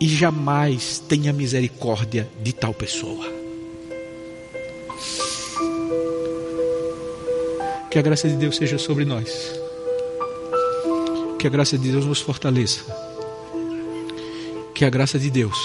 e 0.00 0.08
jamais 0.08 0.98
tenha 0.98 1.32
misericórdia 1.32 2.28
de 2.42 2.52
tal 2.52 2.74
pessoa. 2.74 3.26
Que 7.90 7.98
a 7.98 8.02
graça 8.02 8.28
de 8.28 8.36
Deus 8.36 8.56
seja 8.56 8.76
sobre 8.78 9.04
nós. 9.04 9.52
Que 11.38 11.46
a 11.46 11.50
graça 11.50 11.78
de 11.78 11.90
Deus 11.90 12.04
nos 12.04 12.20
fortaleça. 12.20 12.84
Que 14.74 14.84
a 14.84 14.90
graça 14.90 15.18
de 15.18 15.30
Deus 15.30 15.56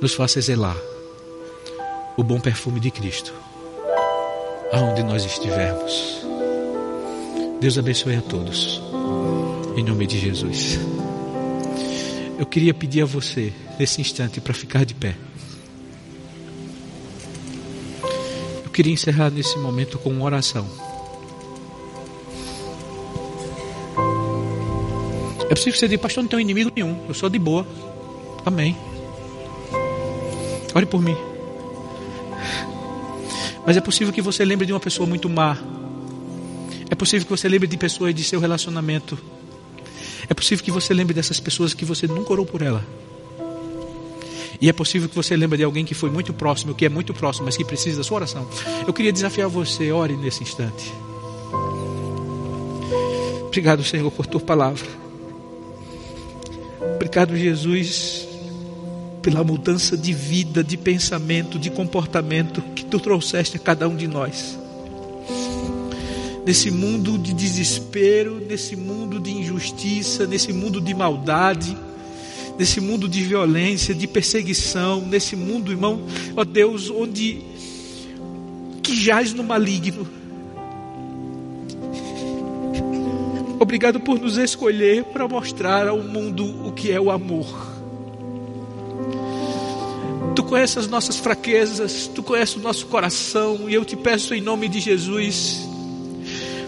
nos 0.00 0.14
faça 0.14 0.40
zelar 0.40 0.76
o 2.16 2.22
bom 2.22 2.38
perfume 2.38 2.78
de 2.78 2.90
Cristo 2.90 3.34
aonde 4.72 5.02
nós 5.02 5.24
estivermos. 5.24 6.24
Deus 7.60 7.78
abençoe 7.78 8.16
a 8.16 8.22
todos. 8.22 8.82
Em 9.76 9.84
nome 9.84 10.06
de 10.06 10.18
Jesus. 10.18 10.78
Eu 12.44 12.48
queria 12.54 12.74
pedir 12.74 13.00
a 13.00 13.06
você, 13.06 13.54
nesse 13.80 14.02
instante, 14.02 14.38
para 14.38 14.52
ficar 14.52 14.84
de 14.84 14.92
pé. 14.92 15.16
Eu 18.62 18.70
queria 18.70 18.92
encerrar 18.92 19.30
nesse 19.30 19.58
momento 19.58 19.98
com 19.98 20.10
uma 20.10 20.26
oração. 20.26 20.68
É 25.40 25.54
possível 25.54 25.72
que 25.72 25.78
você 25.78 25.88
diga, 25.88 26.02
pastor, 26.02 26.22
não 26.22 26.28
tenho 26.28 26.40
inimigo 26.40 26.70
nenhum, 26.76 27.06
eu 27.08 27.14
sou 27.14 27.30
de 27.30 27.38
boa. 27.38 27.66
Amém. 28.44 28.76
Ore 30.74 30.84
por 30.84 31.00
mim. 31.00 31.16
Mas 33.66 33.78
é 33.78 33.80
possível 33.80 34.12
que 34.12 34.20
você 34.20 34.44
lembre 34.44 34.66
de 34.66 34.72
uma 34.74 34.80
pessoa 34.80 35.08
muito 35.08 35.30
má. 35.30 35.56
É 36.90 36.94
possível 36.94 37.24
que 37.24 37.30
você 37.30 37.48
lembre 37.48 37.66
de 37.66 37.78
pessoas 37.78 38.14
de 38.14 38.22
seu 38.22 38.38
relacionamento. 38.38 39.18
É 40.28 40.34
possível 40.34 40.64
que 40.64 40.70
você 40.70 40.94
lembre 40.94 41.14
dessas 41.14 41.40
pessoas 41.40 41.74
que 41.74 41.84
você 41.84 42.06
nunca 42.06 42.32
orou 42.32 42.46
por 42.46 42.62
ela. 42.62 42.84
E 44.60 44.68
é 44.68 44.72
possível 44.72 45.08
que 45.08 45.14
você 45.14 45.36
lembre 45.36 45.58
de 45.58 45.64
alguém 45.64 45.84
que 45.84 45.94
foi 45.94 46.10
muito 46.10 46.32
próximo, 46.32 46.74
que 46.74 46.86
é 46.86 46.88
muito 46.88 47.12
próximo, 47.12 47.44
mas 47.44 47.56
que 47.56 47.64
precisa 47.64 47.98
da 47.98 48.04
sua 48.04 48.16
oração. 48.16 48.48
Eu 48.86 48.92
queria 48.92 49.12
desafiar 49.12 49.48
você, 49.48 49.92
ore 49.92 50.16
nesse 50.16 50.42
instante. 50.42 50.92
Obrigado, 53.46 53.84
Senhor, 53.84 54.10
por 54.10 54.26
tua 54.26 54.40
palavra. 54.40 54.86
Obrigado, 56.96 57.36
Jesus, 57.36 58.26
pela 59.22 59.44
mudança 59.44 59.96
de 59.96 60.12
vida, 60.12 60.64
de 60.64 60.76
pensamento, 60.76 61.58
de 61.58 61.70
comportamento 61.70 62.62
que 62.74 62.84
tu 62.84 62.98
trouxeste 62.98 63.56
a 63.56 63.60
cada 63.60 63.88
um 63.88 63.96
de 63.96 64.08
nós. 64.08 64.58
Nesse 66.46 66.70
mundo 66.70 67.18
de 67.18 67.32
desespero, 67.32 68.40
nesse 68.46 68.76
mundo 68.76 69.18
de 69.18 69.30
injustiça, 69.30 70.26
nesse 70.26 70.52
mundo 70.52 70.80
de 70.80 70.92
maldade, 70.92 71.76
nesse 72.58 72.80
mundo 72.80 73.08
de 73.08 73.22
violência, 73.22 73.94
de 73.94 74.06
perseguição, 74.06 75.00
nesse 75.00 75.34
mundo, 75.34 75.72
irmão, 75.72 76.02
ó 76.36 76.44
Deus, 76.44 76.90
onde 76.90 77.42
que 78.82 78.94
jaz 78.94 79.32
no 79.32 79.42
maligno. 79.42 80.06
Obrigado 83.58 83.98
por 84.00 84.20
nos 84.20 84.36
escolher 84.36 85.04
para 85.04 85.26
mostrar 85.26 85.88
ao 85.88 86.02
mundo 86.02 86.44
o 86.66 86.72
que 86.72 86.92
é 86.92 87.00
o 87.00 87.10
amor. 87.10 87.72
Tu 90.36 90.44
conheces 90.44 90.76
as 90.76 90.88
nossas 90.88 91.16
fraquezas, 91.16 92.06
tu 92.06 92.22
conheces 92.22 92.56
o 92.56 92.60
nosso 92.60 92.86
coração, 92.86 93.68
e 93.68 93.74
eu 93.74 93.84
te 93.84 93.96
peço 93.96 94.34
em 94.34 94.40
nome 94.40 94.68
de 94.68 94.80
Jesus, 94.80 95.66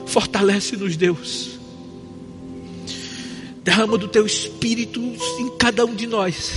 fortalece-nos, 0.06 0.96
Deus. 0.96 1.58
Derrama 3.62 3.98
do 3.98 4.08
teu 4.08 4.24
espírito 4.24 5.00
em 5.00 5.50
cada 5.58 5.84
um 5.84 5.94
de 5.94 6.06
nós, 6.06 6.52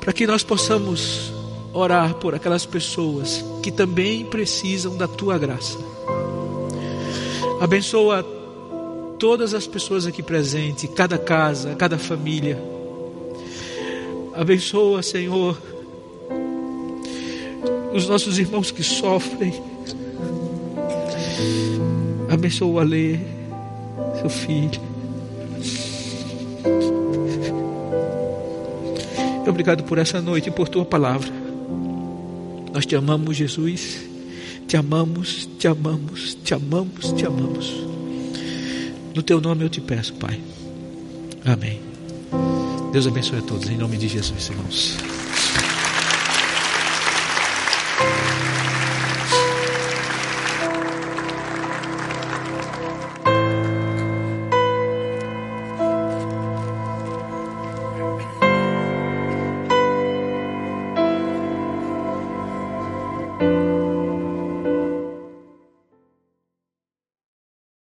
para 0.00 0.12
que 0.12 0.26
nós 0.26 0.42
possamos 0.42 1.32
orar 1.72 2.14
por 2.14 2.34
aquelas 2.34 2.64
pessoas 2.64 3.44
que 3.62 3.70
também 3.70 4.24
precisam 4.24 4.96
da 4.96 5.06
tua 5.06 5.38
graça. 5.38 5.78
Abençoa 7.60 8.22
todas 9.18 9.54
as 9.54 9.66
pessoas 9.66 10.06
aqui 10.06 10.22
presentes, 10.22 10.88
cada 10.94 11.18
casa, 11.18 11.74
cada 11.74 11.98
família 11.98 12.74
Abençoa, 14.34 15.00
Senhor, 15.00 15.56
os 17.94 18.08
nossos 18.08 18.36
irmãos 18.36 18.72
que 18.72 18.82
sofrem. 18.82 19.62
Abençoa 22.30 22.82
a 22.82 22.84
Lê, 22.84 23.18
seu 24.20 24.30
filho. 24.30 24.80
Obrigado 29.46 29.84
por 29.84 29.98
essa 29.98 30.20
noite 30.20 30.48
e 30.48 30.52
por 30.52 30.68
tua 30.68 30.84
palavra. 30.84 31.30
Nós 32.72 32.84
te 32.84 32.96
amamos, 32.96 33.36
Jesus. 33.36 34.14
Te 34.66 34.76
amamos, 34.76 35.48
te 35.58 35.68
amamos, 35.68 36.36
te 36.42 36.54
amamos, 36.54 37.12
te 37.12 37.26
amamos. 37.26 37.72
No 39.14 39.22
teu 39.22 39.40
nome 39.40 39.64
eu 39.64 39.68
te 39.68 39.80
peço, 39.80 40.14
Pai. 40.14 40.40
Amém. 41.44 41.80
Deus 42.92 43.06
abençoe 43.06 43.38
a 43.38 43.42
todos, 43.42 43.68
em 43.68 43.76
nome 43.76 43.96
de 43.96 44.08
Jesus, 44.08 44.48
irmãos. 44.48 45.23